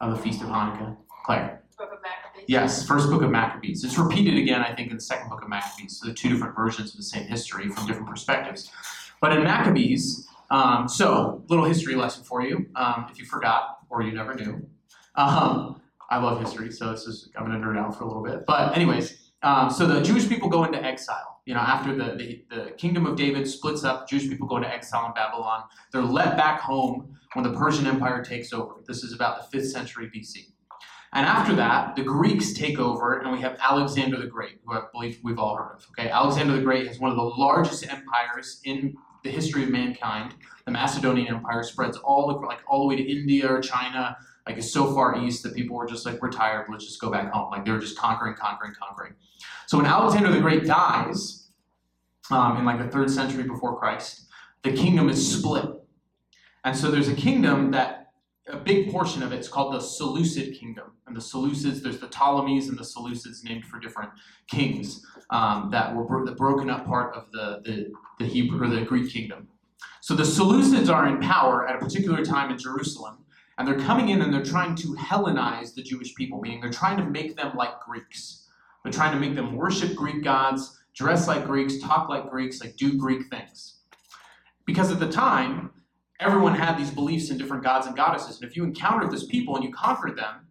[0.00, 0.96] of the feast of Hanukkah?
[1.24, 1.62] Claire.
[1.76, 2.44] Book of Maccabees?
[2.48, 3.84] Yes, first book of Maccabees.
[3.84, 5.98] It's repeated again, I think, in the second book of Maccabees.
[5.98, 8.70] So they're two different versions of the same history from different perspectives.
[9.20, 14.02] But in Maccabees, um, so little history lesson for you, um, if you forgot or
[14.02, 14.66] you never knew.
[15.14, 18.46] Um, I love history, so this is I'm gonna nerd out for a little bit.
[18.46, 21.37] But anyways, um, so the Jewish people go into exile.
[21.48, 24.68] You know, after the, the the kingdom of David splits up, Jewish people go into
[24.70, 25.62] exile in Babylon.
[25.90, 28.74] They're let back home when the Persian Empire takes over.
[28.86, 30.52] This is about the fifth century BC.
[31.14, 34.82] And after that, the Greeks take over, and we have Alexander the Great, who I
[34.92, 35.86] believe we've all heard of.
[35.98, 38.94] Okay, Alexander the Great is one of the largest empires in
[39.24, 40.34] the history of mankind.
[40.64, 44.16] The Macedonian Empire spreads all over, like all the way to India or China,
[44.46, 47.10] like it's so far east that people were just like, we're tired, let's just go
[47.10, 47.50] back home.
[47.50, 49.14] Like they were just conquering, conquering, conquering.
[49.66, 51.48] So when Alexander the Great dies,
[52.30, 54.26] um, in like the third century before Christ,
[54.62, 55.66] the kingdom is split.
[56.64, 57.97] And so there's a kingdom that
[58.48, 60.92] a big portion of it is called the Seleucid kingdom.
[61.06, 64.10] And the Seleucids, there's the Ptolemies and the Seleucids named for different
[64.46, 68.68] kings um, that were bro- the broken up part of the, the, the Hebrew or
[68.68, 69.48] the Greek kingdom.
[70.00, 73.24] So the Seleucids are in power at a particular time in Jerusalem,
[73.58, 76.96] And they're coming in and they're trying to Hellenize the Jewish people, meaning they're trying
[76.98, 78.46] to make them like Greeks.
[78.82, 82.76] They're trying to make them worship Greek gods, dress like Greeks, talk like Greeks, like
[82.76, 83.80] do Greek things.
[84.64, 85.70] Because at the time,
[86.20, 88.40] everyone had these beliefs in different gods and goddesses.
[88.40, 90.46] And if you encountered this people and you conquered them,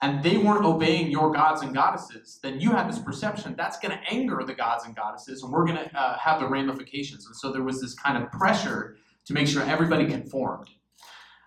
[0.00, 3.90] and they weren't obeying your gods and goddesses, then you had this perception that's going
[3.90, 7.26] to anger the gods and goddesses, and we're going to uh, have the ramifications.
[7.26, 10.70] And so there was this kind of pressure to make sure everybody conformed.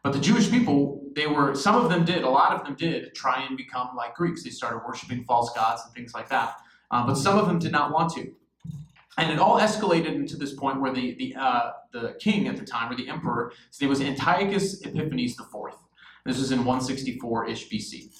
[0.03, 3.15] But the Jewish people, they were, some of them did, a lot of them did
[3.15, 4.43] try and become like Greeks.
[4.43, 6.57] They started worshiping false gods and things like that.
[6.89, 8.33] Uh, but some of them did not want to.
[9.17, 12.65] And it all escalated into this point where the, the, uh, the king at the
[12.65, 15.75] time, or the emperor, his name was Antiochus Epiphanes IV.
[16.25, 18.11] This was in 164 ish BC.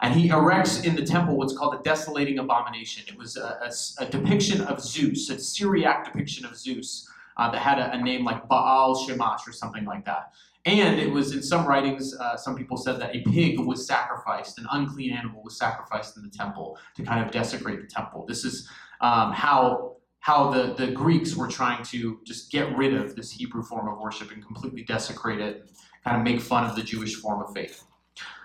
[0.00, 3.02] And he erects in the temple what's called a desolating abomination.
[3.08, 3.58] It was a,
[4.00, 8.00] a, a depiction of Zeus, a Syriac depiction of Zeus uh, that had a, a,
[8.00, 10.32] name like Baal Shemash or something like that.
[10.66, 14.58] And it was in some writings, uh, some people said that a pig was sacrificed,
[14.58, 18.24] an unclean animal was sacrificed in the temple to kind of desecrate the temple.
[18.26, 18.68] This is
[19.00, 23.62] um, how how the, the Greeks were trying to just get rid of this Hebrew
[23.62, 25.70] form of worship and completely desecrate it,
[26.04, 27.84] kind of make fun of the Jewish form of faith.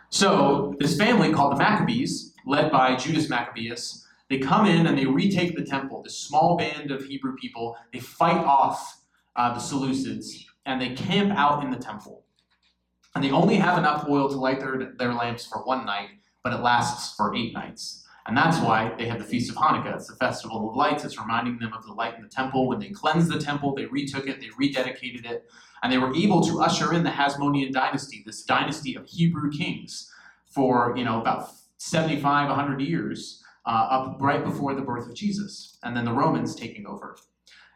[0.10, 5.06] So this family called the Maccabees, led by Judas Maccabeus, they come in and they
[5.06, 6.02] retake the temple.
[6.02, 9.02] This small band of Hebrew people, they fight off
[9.36, 12.24] uh, the Seleucids and they camp out in the temple.
[13.16, 16.10] And they only have enough oil to light their, their lamps for one night,
[16.44, 18.03] but it lasts for eight nights.
[18.26, 19.96] And that's why they have the Feast of Hanukkah.
[19.96, 21.04] It's the festival of lights.
[21.04, 22.68] It's reminding them of the light in the temple.
[22.68, 25.46] When they cleansed the temple, they retook it, they rededicated it,
[25.82, 30.10] and they were able to usher in the Hasmonean dynasty, this dynasty of Hebrew kings,
[30.46, 35.78] for you know about 75, 100 years, uh, up right before the birth of Jesus,
[35.84, 37.18] and then the Romans taking over.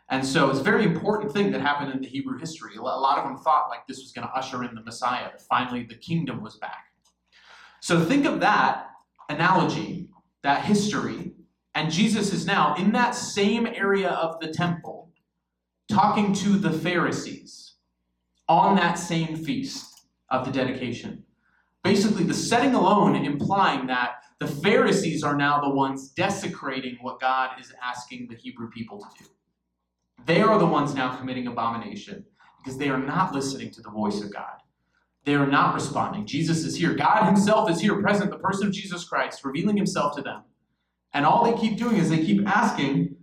[0.09, 2.77] And so it's a very important thing that happened in the Hebrew history.
[2.77, 5.83] A lot of them thought like this was going to usher in the Messiah, finally
[5.83, 6.85] the kingdom was back.
[7.81, 8.91] So think of that
[9.29, 10.09] analogy,
[10.47, 11.33] that history,
[11.75, 15.11] and Jesus is now in that same area of the temple
[15.91, 17.73] talking to the Pharisees
[18.47, 21.25] on that same feast of the dedication.
[21.83, 27.59] Basically, the setting alone implying that the Pharisees are now the ones desecrating what God
[27.59, 29.29] is asking the Hebrew people to do.
[30.25, 32.23] They are the ones now committing abomination
[32.63, 34.61] because they are not listening to the voice of God.
[35.27, 36.25] They are not responding.
[36.25, 36.93] Jesus is here.
[36.93, 40.43] God Himself is here, present, the person of Jesus Christ, revealing Himself to them.
[41.13, 43.13] And all they keep doing is they keep asking,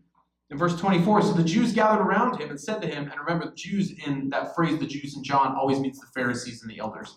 [0.50, 3.46] in verse 24, so the Jews gathered around him and said to him, and remember,
[3.46, 6.78] the Jews in that phrase, the Jews in John, always means the Pharisees and the
[6.78, 7.16] elders,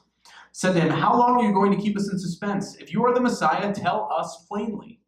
[0.53, 2.77] said to him, How long are you going to keep us in suspense?
[2.77, 5.01] If you are the Messiah, tell us plainly.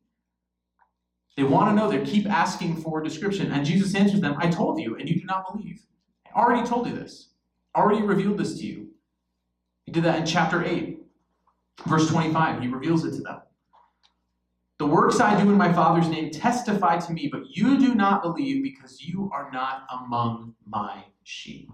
[1.37, 3.53] They want to know, they keep asking for a description.
[3.53, 5.79] And Jesus answers them, I told you, and you do not believe.
[6.35, 7.29] I already told you this,
[7.73, 8.88] I already revealed this to you.
[9.89, 10.99] He did that in chapter 8,
[11.87, 12.61] verse 25.
[12.61, 13.41] He reveals it to them.
[14.77, 18.21] The works I do in my Father's name testify to me, but you do not
[18.21, 21.71] believe because you are not among my sheep.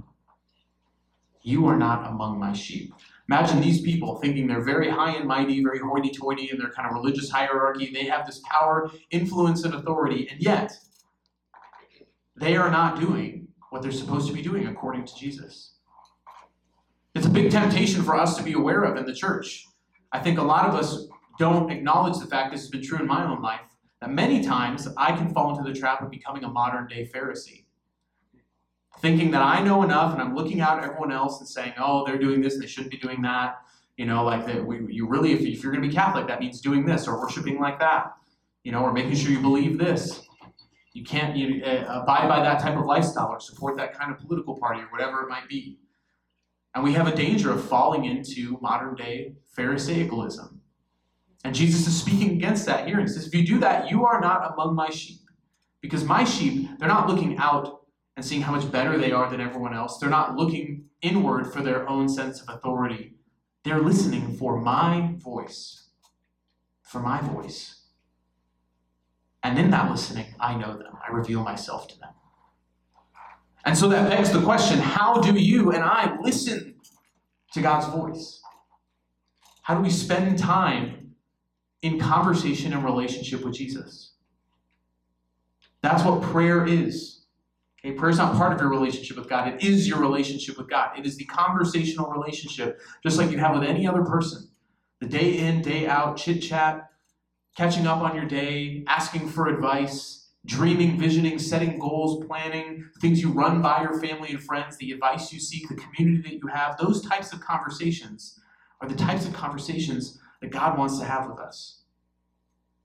[1.41, 2.93] You are not among my sheep.
[3.28, 6.88] Imagine these people thinking they're very high and mighty, very hoity toity in their kind
[6.88, 7.91] of religious hierarchy.
[7.93, 10.72] They have this power, influence, and authority, and yet
[12.38, 15.74] they are not doing what they're supposed to be doing according to Jesus.
[17.16, 19.66] It's a big temptation for us to be aware of in the church.
[20.11, 21.07] I think a lot of us
[21.39, 23.61] don't acknowledge the fact this has been true in my own life
[24.01, 27.66] that many times I can fall into the trap of becoming a modern day Pharisee
[28.99, 32.05] thinking that I know enough and I'm looking out at everyone else and saying, oh,
[32.05, 33.57] they're doing this, and they shouldn't be doing that.
[33.97, 36.39] You know, like that we, you really, if, if you're going to be Catholic, that
[36.39, 38.13] means doing this or worshiping like that,
[38.63, 40.22] you know, or making sure you believe this.
[40.93, 44.20] You can't you, uh, abide by that type of lifestyle or support that kind of
[44.20, 45.78] political party or whatever it might be.
[46.76, 50.59] And we have a danger of falling into modern day Pharisaicalism.
[51.45, 52.99] And Jesus is speaking against that here.
[52.99, 55.21] He says, if you do that, you are not among my sheep.
[55.82, 57.82] Because my sheep, they're not looking out
[58.17, 59.97] and seeing how much better they are than everyone else.
[59.97, 63.13] They're not looking inward for their own sense of authority.
[63.63, 65.88] They're listening for my voice.
[66.82, 67.84] For my voice.
[69.43, 70.97] And in that listening, I know them.
[71.07, 72.09] I reveal myself to them.
[73.66, 76.76] And so that begs the question how do you and I listen
[77.53, 78.41] to God's voice?
[79.63, 81.16] How do we spend time
[81.82, 84.13] in conversation and relationship with Jesus?
[85.82, 87.26] That's what prayer is.
[87.80, 89.47] Okay, prayer is not part of your relationship with God.
[89.47, 90.97] It is your relationship with God.
[90.97, 94.49] It is the conversational relationship, just like you have with any other person.
[94.99, 96.89] The day in, day out, chit chat,
[97.55, 103.31] catching up on your day, asking for advice, dreaming, visioning, setting goals, planning, things you
[103.31, 106.77] run by your family and friends, the advice you seek, the community that you have,
[106.77, 108.39] those types of conversations
[108.81, 111.81] are the types of conversations that God wants to have with us.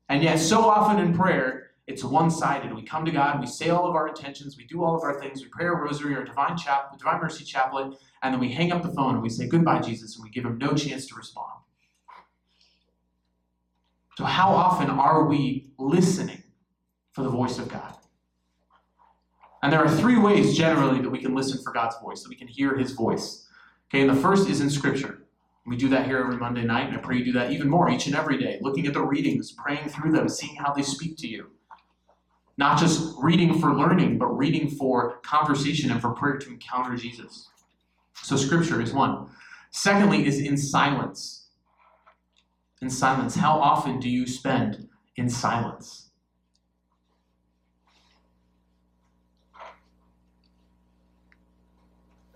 [0.08, 2.74] And yet, so often in prayer, it's one sided.
[2.74, 5.20] We come to God, we say all of our intentions, we do all of our
[5.20, 8.72] things, we pray a rosary a divine, chap- divine mercy chaplet, and then we hang
[8.72, 11.14] up the phone and we say goodbye, Jesus, and we give him no chance to
[11.14, 11.52] respond.
[14.16, 16.42] So, how often are we listening
[17.12, 17.96] for the voice of God?
[19.62, 22.36] And there are three ways generally that we can listen for God's voice, that we
[22.36, 23.46] can hear his voice.
[23.88, 25.26] Okay, and the first is in Scripture.
[25.66, 27.90] We do that here every Monday night, and I pray you do that even more
[27.90, 31.16] each and every day, looking at the readings, praying through them, seeing how they speak
[31.18, 31.50] to you.
[32.56, 37.48] Not just reading for learning, but reading for conversation and for prayer to encounter Jesus.
[38.22, 39.28] So, Scripture is one.
[39.70, 41.48] Secondly, is in silence.
[42.82, 43.36] In silence.
[43.36, 46.09] How often do you spend in silence?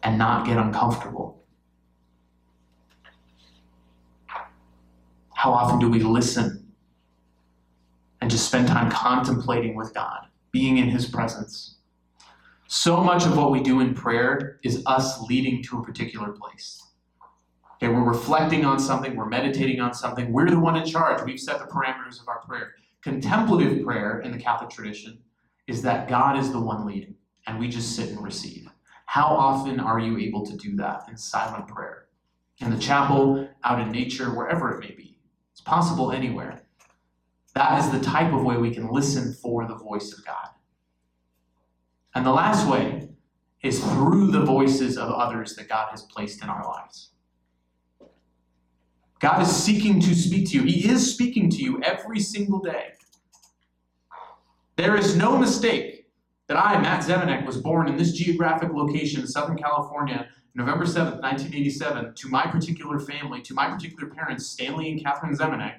[0.04, 1.42] And not get uncomfortable?
[5.32, 6.72] How often do we listen
[8.20, 11.76] and just spend time contemplating with God, being in His presence?
[12.66, 16.82] So much of what we do in prayer is us leading to a particular place.
[17.76, 21.24] Okay, we're reflecting on something, we're meditating on something, we're the one in charge.
[21.24, 22.74] We've set the parameters of our prayer.
[23.02, 25.18] Contemplative prayer in the Catholic tradition
[25.66, 27.14] is that God is the one leading,
[27.46, 28.68] and we just sit and receive.
[29.06, 32.06] How often are you able to do that in silent prayer?
[32.58, 35.18] In the chapel, out in nature, wherever it may be.
[35.52, 36.62] It's possible anywhere.
[37.54, 40.48] That is the type of way we can listen for the voice of God.
[42.14, 43.08] And the last way
[43.62, 47.10] is through the voices of others that God has placed in our lives.
[49.20, 50.64] God is seeking to speak to you.
[50.64, 52.92] He is speaking to you every single day.
[54.76, 56.03] There is no mistake
[56.48, 61.20] that I, Matt Zemanek, was born in this geographic location in Southern California, November 7th,
[61.22, 65.76] 1987, to my particular family, to my particular parents, Stanley and Catherine Zemanek,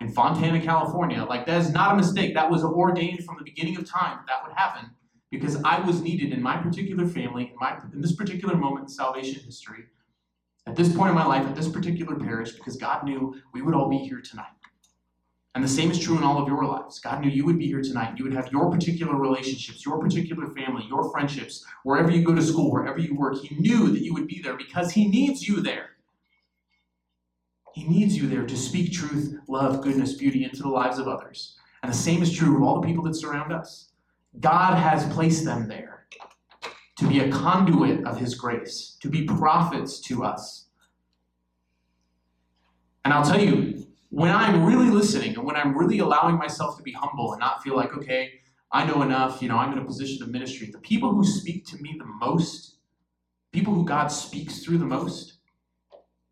[0.00, 1.24] in Fontana, California.
[1.24, 2.34] Like, that is not a mistake.
[2.34, 4.90] That was ordained from the beginning of time that, that would happen
[5.30, 8.88] because I was needed in my particular family, in, my, in this particular moment in
[8.88, 9.84] salvation history,
[10.66, 13.74] at this point in my life, at this particular parish, because God knew we would
[13.74, 14.52] all be here tonight.
[15.54, 16.98] And the same is true in all of your lives.
[16.98, 18.14] God knew you would be here tonight.
[18.16, 22.42] You would have your particular relationships, your particular family, your friendships, wherever you go to
[22.42, 23.36] school, wherever you work.
[23.36, 25.90] He knew that you would be there because He needs you there.
[27.74, 31.56] He needs you there to speak truth, love, goodness, beauty into the lives of others.
[31.82, 33.90] And the same is true of all the people that surround us.
[34.40, 36.06] God has placed them there
[36.96, 40.66] to be a conduit of His grace, to be prophets to us.
[43.04, 46.82] And I'll tell you, when I'm really listening and when I'm really allowing myself to
[46.82, 48.40] be humble and not feel like, okay,
[48.70, 51.64] I know enough, you know, I'm in a position of ministry, the people who speak
[51.68, 52.76] to me the most,
[53.52, 55.38] people who God speaks through the most,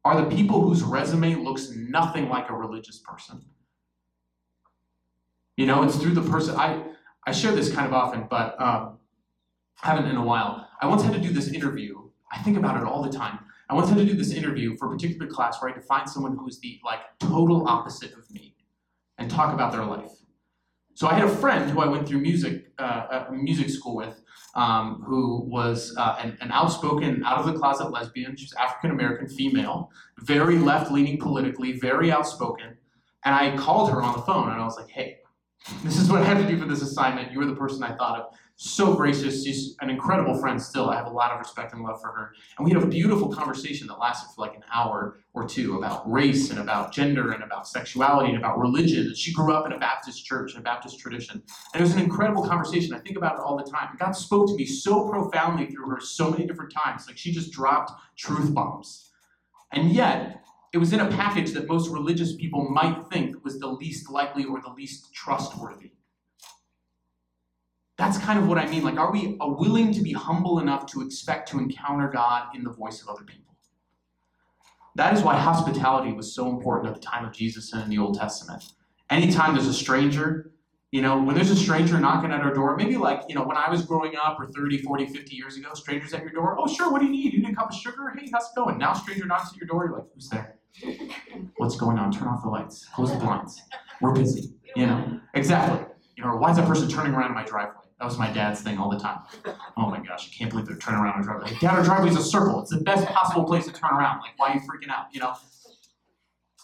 [0.05, 3.47] are the people whose resume looks nothing like a religious person.
[5.57, 6.57] You know, it's through the person.
[6.57, 6.83] I,
[7.27, 8.99] I share this kind of often, but um,
[9.77, 10.69] haven't in a while.
[10.83, 12.11] I once had to do this interview.
[12.31, 13.39] I think about it all the time.
[13.71, 16.09] I had to do this interview for a particular class where I had to find
[16.09, 18.57] someone who was the like total opposite of me
[19.19, 20.13] and talk about their life.
[20.95, 24.21] So I had a friend who I went through music uh, uh, music school with,
[24.55, 28.37] um, who was uh, an, an outspoken, out of the closet lesbian.
[28.37, 32.77] She's African American female, very left leaning politically, very outspoken.
[33.25, 35.21] And I called her on the phone and I was like, "Hey,
[35.85, 37.33] this is what I have to do for this assignment.
[37.33, 38.35] You were the person I thought of.
[38.63, 40.91] So gracious, she's an incredible friend still.
[40.91, 42.35] I have a lot of respect and love for her.
[42.59, 46.03] And we had a beautiful conversation that lasted for like an hour or two about
[46.11, 49.07] race and about gender and about sexuality and about religion.
[49.07, 51.43] And she grew up in a Baptist church and a Baptist tradition.
[51.73, 52.93] And it was an incredible conversation.
[52.93, 53.97] I think about it all the time.
[53.99, 57.07] God spoke to me so profoundly through her so many different times.
[57.07, 59.11] Like she just dropped truth bombs.
[59.73, 60.45] And yet,
[60.75, 64.45] it was in a package that most religious people might think was the least likely
[64.45, 65.93] or the least trustworthy.
[68.01, 68.83] That's kind of what I mean.
[68.83, 72.65] Like, are we uh, willing to be humble enough to expect to encounter God in
[72.65, 73.55] the voice of other people?
[74.95, 77.99] That is why hospitality was so important at the time of Jesus and in the
[77.99, 78.65] Old Testament.
[79.11, 80.53] Anytime there's a stranger,
[80.93, 83.59] you know, when there's a stranger knocking at our door, maybe like, you know, when
[83.59, 86.67] I was growing up or 30, 40, 50 years ago, strangers at your door, oh,
[86.67, 87.35] sure, what do you need?
[87.35, 88.15] You need a cup of sugar?
[88.17, 88.79] Hey, how's it going?
[88.79, 90.57] Now, stranger knocks at your door, you're like, who's there?
[91.59, 92.13] What's going on?
[92.13, 93.61] Turn off the lights, close the blinds.
[94.01, 95.21] We're busy, you know?
[95.35, 95.87] Exactly.
[96.17, 97.80] You know, why is that person turning around in my driveway?
[98.01, 99.19] That was my dad's thing all the time.
[99.77, 101.51] Oh my gosh, I can't believe they're turning around our driveway.
[101.51, 102.61] Like, Dad, our driveway's a circle.
[102.63, 104.21] It's the best possible place to turn around.
[104.21, 105.09] Like, why are you freaking out?
[105.13, 105.35] You know?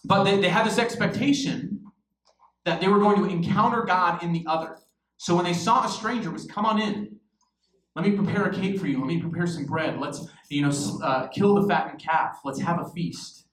[0.06, 1.82] But they, they had this expectation
[2.64, 4.78] that they were going to encounter God in the other.
[5.18, 7.16] So when they saw a stranger, it was come on in.
[7.94, 8.98] Let me prepare a cake for you.
[8.98, 9.98] Let me prepare some bread.
[9.98, 10.72] Let's, you know,
[11.02, 12.40] uh, kill the fattened calf.
[12.44, 13.46] Let's have a feast.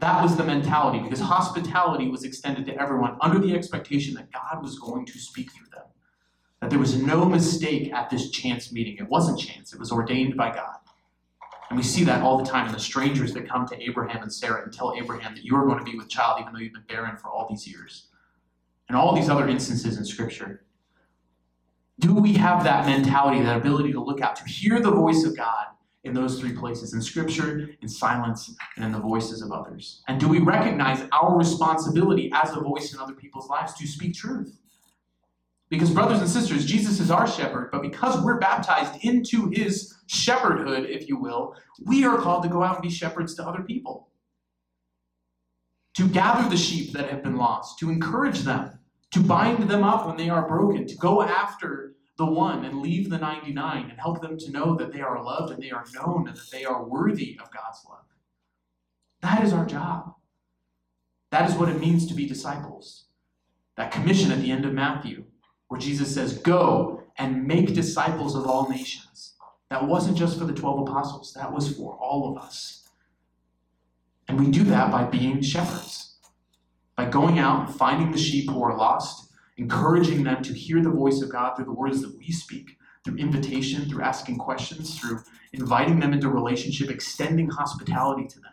[0.00, 4.62] That was the mentality because hospitality was extended to everyone under the expectation that God
[4.62, 5.84] was going to speak through them.
[6.72, 8.96] There was no mistake at this chance meeting.
[8.96, 10.76] It wasn't chance, it was ordained by God.
[11.68, 14.32] And we see that all the time in the strangers that come to Abraham and
[14.32, 16.72] Sarah and tell Abraham that you are going to be with child even though you've
[16.72, 18.06] been barren for all these years.
[18.88, 20.64] And all these other instances in Scripture.
[22.00, 25.36] Do we have that mentality, that ability to look out, to hear the voice of
[25.36, 25.66] God
[26.04, 30.02] in those three places in Scripture, in silence, and in the voices of others?
[30.08, 34.14] And do we recognize our responsibility as a voice in other people's lives to speak
[34.14, 34.58] truth?
[35.72, 40.86] Because, brothers and sisters, Jesus is our shepherd, but because we're baptized into his shepherdhood,
[40.86, 41.54] if you will,
[41.86, 44.10] we are called to go out and be shepherds to other people.
[45.94, 48.80] To gather the sheep that have been lost, to encourage them,
[49.12, 53.08] to bind them up when they are broken, to go after the one and leave
[53.08, 56.28] the 99 and help them to know that they are loved and they are known
[56.28, 58.04] and that they are worthy of God's love.
[59.22, 60.16] That is our job.
[61.30, 63.06] That is what it means to be disciples.
[63.78, 65.24] That commission at the end of Matthew,
[65.72, 69.36] where Jesus says, Go and make disciples of all nations.
[69.70, 72.90] That wasn't just for the 12 apostles, that was for all of us.
[74.28, 76.18] And we do that by being shepherds,
[76.94, 80.90] by going out and finding the sheep who are lost, encouraging them to hear the
[80.90, 85.20] voice of God through the words that we speak, through invitation, through asking questions, through
[85.54, 88.52] inviting them into relationship, extending hospitality to them.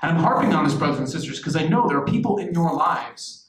[0.00, 2.54] And I'm harping on this, brothers and sisters, because I know there are people in
[2.54, 3.45] your lives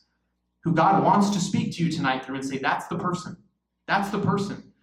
[0.68, 3.38] who God wants to speak to you tonight through and say, That's the person.
[3.88, 4.74] That's the person.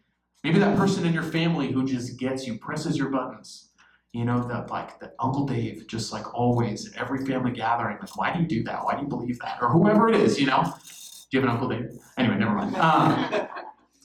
[0.43, 3.71] Maybe that person in your family who just gets you, presses your buttons.
[4.15, 8.33] You know, that like that Uncle Dave, just like always every family gathering, like, why
[8.33, 8.83] do you do that?
[8.83, 9.59] Why do you believe that?
[9.61, 10.63] Or whoever it is, you know.
[10.63, 11.91] Do you have an Uncle Dave?
[12.17, 12.77] Anyway, never mind.
[12.77, 13.49] Um, I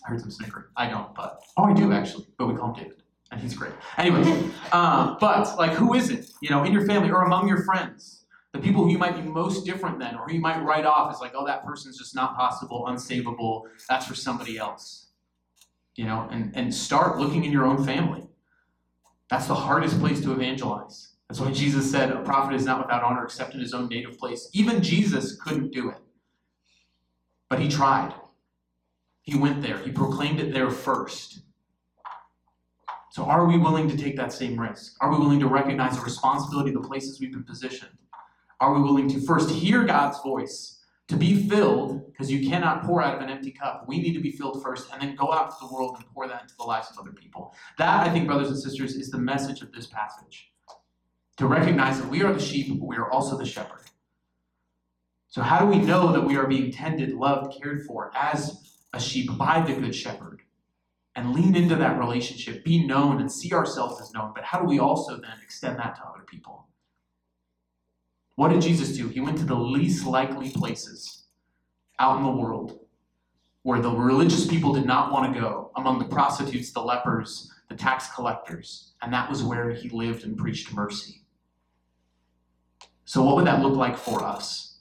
[0.03, 0.65] heard some snickering.
[0.75, 2.25] I don't, but oh, I do actually.
[2.38, 3.73] But we call him David, and he's great.
[3.97, 4.23] Anyway,
[4.73, 6.32] um, but like, who is it?
[6.41, 8.18] You know, in your family or among your friends,
[8.53, 11.13] the people who you might be most different than, or who you might write off
[11.13, 13.63] as like, oh, that person's just not possible, unsavable.
[13.87, 15.09] That's for somebody else
[15.99, 18.25] you know, and, and start looking in your own family.
[19.29, 21.09] That's the hardest place to evangelize.
[21.27, 24.17] That's why Jesus said, A prophet is not without honor except in his own native
[24.17, 24.49] place.
[24.53, 25.97] Even Jesus couldn't do it.
[27.49, 28.13] But he tried.
[29.23, 31.41] He went there, he proclaimed it there first.
[33.11, 34.95] So, are we willing to take that same risk?
[35.01, 37.91] Are we willing to recognize the responsibility of the places we've been positioned?
[38.60, 40.80] Are we willing to first hear God's voice
[41.10, 43.84] to be filled, because you cannot pour out of an empty cup.
[43.88, 46.28] We need to be filled first and then go out to the world and pour
[46.28, 47.55] that into the lives of other people.
[47.80, 50.51] That, I think, brothers and sisters, is the message of this passage.
[51.38, 53.89] To recognize that we are the sheep, but we are also the shepherd.
[55.30, 58.99] So, how do we know that we are being tended, loved, cared for as a
[58.99, 60.43] sheep by the good shepherd?
[61.16, 64.32] And lean into that relationship, be known, and see ourselves as known.
[64.36, 66.68] But how do we also then extend that to other people?
[68.39, 69.09] What did Jesus do?
[69.09, 71.25] He went to the least likely places
[71.99, 72.79] out in the world
[73.63, 77.75] where the religious people did not want to go, among the prostitutes, the lepers, the
[77.75, 78.93] tax collectors.
[79.01, 81.25] And that was where he lived and preached mercy.
[83.03, 84.77] So, what would that look like for us?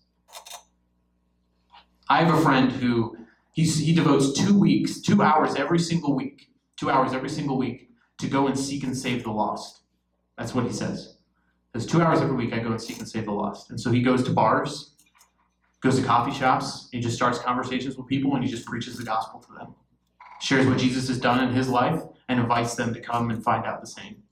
[2.08, 3.16] I have a friend who
[3.54, 8.28] he devotes two weeks, two hours every single week, two hours every single week to
[8.28, 9.80] go and seek and save the lost.
[10.36, 11.17] That's what he says.
[11.72, 13.70] There's two hours every week I go and seek and save the lost.
[13.70, 14.94] And so he goes to bars,
[15.80, 19.04] goes to coffee shops, he just starts conversations with people and he just preaches the
[19.04, 19.74] gospel to them.
[20.40, 23.64] Shares what Jesus has done in his life and invites them to come and find
[23.66, 24.22] out the same.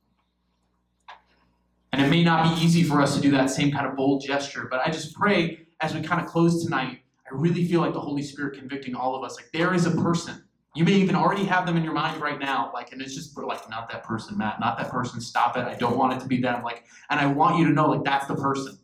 [1.92, 4.22] And it may not be easy for us to do that same kind of bold
[4.22, 7.92] gesture, but I just pray as we kind of close tonight, I really feel like
[7.92, 9.36] the Holy Spirit convicting all of us.
[9.36, 10.44] Like there is a person
[10.76, 13.36] you may even already have them in your mind right now, like, and it's just
[13.38, 15.64] like, not that person, Matt, not that person, stop it.
[15.64, 16.62] I don't want it to be them.
[16.62, 18.78] Like, and I want you to know, like, that's the person.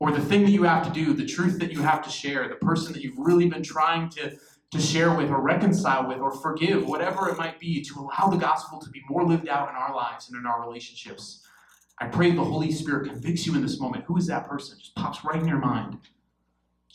[0.00, 2.48] Or the thing that you have to do, the truth that you have to share,
[2.48, 4.38] the person that you've really been trying to,
[4.70, 8.38] to share with or reconcile with or forgive, whatever it might be, to allow the
[8.38, 11.42] gospel to be more lived out in our lives and in our relationships.
[11.98, 14.04] I pray the Holy Spirit convicts you in this moment.
[14.06, 14.78] Who is that person?
[14.78, 15.98] Just pops right in your mind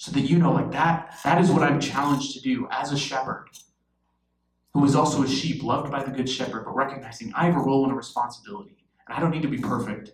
[0.04, 2.97] so that you know like that that is what i'm challenged to do as a
[2.97, 3.47] shepherd
[4.74, 7.60] who is also a sheep loved by the good shepherd but recognizing i have a
[7.60, 8.76] role and a responsibility
[9.08, 10.12] and i don't need to be perfect.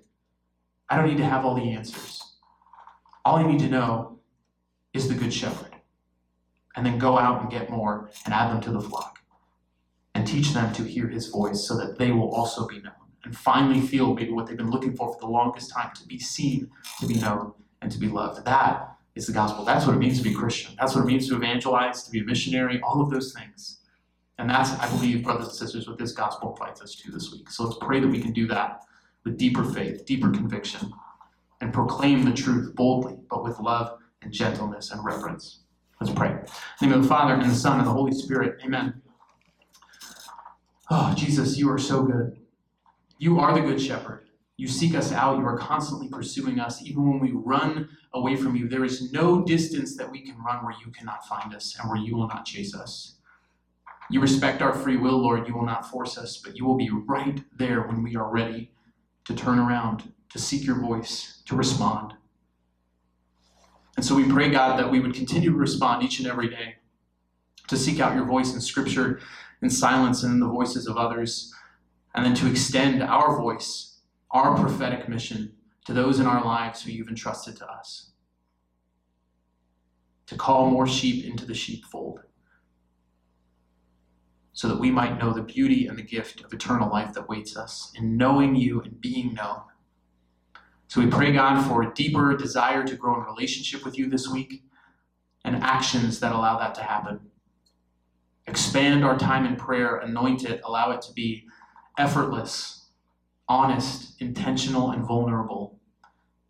[0.91, 2.21] I don't need to have all the answers.
[3.25, 4.19] All i need to know
[4.93, 5.75] is the good shepherd
[6.75, 9.17] and then go out and get more and add them to the flock
[10.13, 13.35] and teach them to hear his voice so that they will also be known and
[13.35, 16.69] finally feel maybe what they've been looking for for the longest time to be seen
[16.99, 18.45] to be known and to be loved.
[18.45, 19.65] That is the gospel.
[19.65, 20.75] That's what it means to be Christian.
[20.79, 23.79] That's what it means to evangelize, to be a missionary, all of those things.
[24.37, 27.49] And that's, I believe, brothers and sisters, what this gospel invites us to this week.
[27.49, 28.83] So let's pray that we can do that
[29.25, 30.93] with deeper faith, deeper conviction,
[31.59, 35.59] and proclaim the truth boldly, but with love and gentleness and reverence.
[35.99, 36.29] Let's pray.
[36.29, 36.37] In
[36.79, 38.61] the name of the Father, and the Son, and the Holy Spirit.
[38.63, 39.01] Amen.
[40.89, 42.39] Oh, Jesus, you are so good.
[43.17, 44.29] You are the good shepherd.
[44.55, 45.37] You seek us out.
[45.37, 46.81] You are constantly pursuing us.
[46.81, 50.63] Even when we run away from you, there is no distance that we can run
[50.63, 53.15] where you cannot find us and where you will not chase us.
[54.09, 55.47] You respect our free will, Lord.
[55.47, 58.71] You will not force us, but you will be right there when we are ready
[59.25, 62.13] to turn around, to seek your voice, to respond.
[63.95, 66.77] And so we pray, God, that we would continue to respond each and every day,
[67.67, 69.19] to seek out your voice in Scripture,
[69.61, 71.53] in silence, and in the voices of others,
[72.15, 73.97] and then to extend our voice,
[74.31, 75.53] our prophetic mission
[75.85, 78.11] to those in our lives who you've entrusted to us.
[80.27, 82.21] To call more sheep into the sheepfold
[84.59, 87.55] so that we might know the beauty and the gift of eternal life that waits
[87.55, 89.61] us in knowing you and being known.
[90.89, 94.27] So we pray, God, for a deeper desire to grow in relationship with you this
[94.27, 94.63] week
[95.45, 97.21] and actions that allow that to happen.
[98.47, 101.45] Expand our time in prayer, anoint it, allow it to be
[101.97, 102.78] effortless,
[103.49, 105.77] honest, intentional, and vulnerable,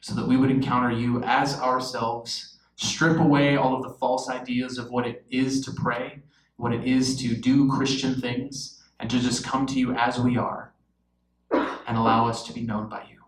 [0.02, 4.78] so that we would encounter you as ourselves, strip away all of the false ideas
[4.78, 6.22] of what it is to pray
[6.60, 10.38] what it is to do Christian things and to just come to you as we
[10.38, 10.74] are
[11.52, 13.24] and allow us to be known by you.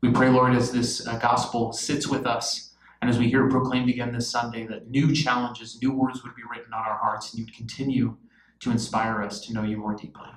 [0.00, 3.50] We pray, Lord, as this uh, gospel sits with us and as we hear it
[3.50, 7.32] proclaimed again this Sunday, that new challenges, new words would be written on our hearts
[7.32, 8.16] and you'd continue
[8.58, 10.30] to inspire us to know you more deeply.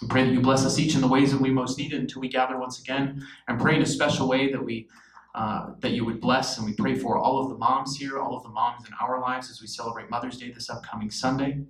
[0.00, 2.00] We pray that you bless us each in the ways that we most need it
[2.00, 4.88] until we gather once again, and pray in a special way that we
[5.34, 6.58] uh, that you would bless.
[6.58, 9.20] And we pray for all of the moms here, all of the moms in our
[9.20, 11.60] lives as we celebrate Mother's Day this upcoming Sunday.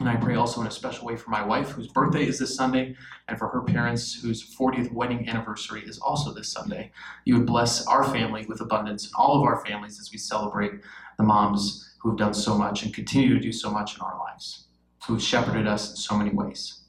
[0.00, 2.56] And I pray also in a special way for my wife, whose birthday is this
[2.56, 2.96] Sunday,
[3.28, 6.90] and for her parents, whose 40th wedding anniversary is also this Sunday.
[7.24, 10.72] You would bless our family with abundance, and all of our families as we celebrate
[11.18, 14.18] the moms who have done so much and continue to do so much in our
[14.18, 14.66] lives,
[15.06, 16.81] who have shepherded us in so many ways.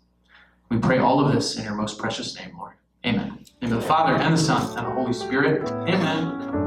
[0.70, 2.74] We pray all of this in your most precious name, Lord.
[3.06, 3.40] Amen.
[3.62, 5.70] In the Father, and the Son, and the Holy Spirit.
[5.88, 6.63] Amen.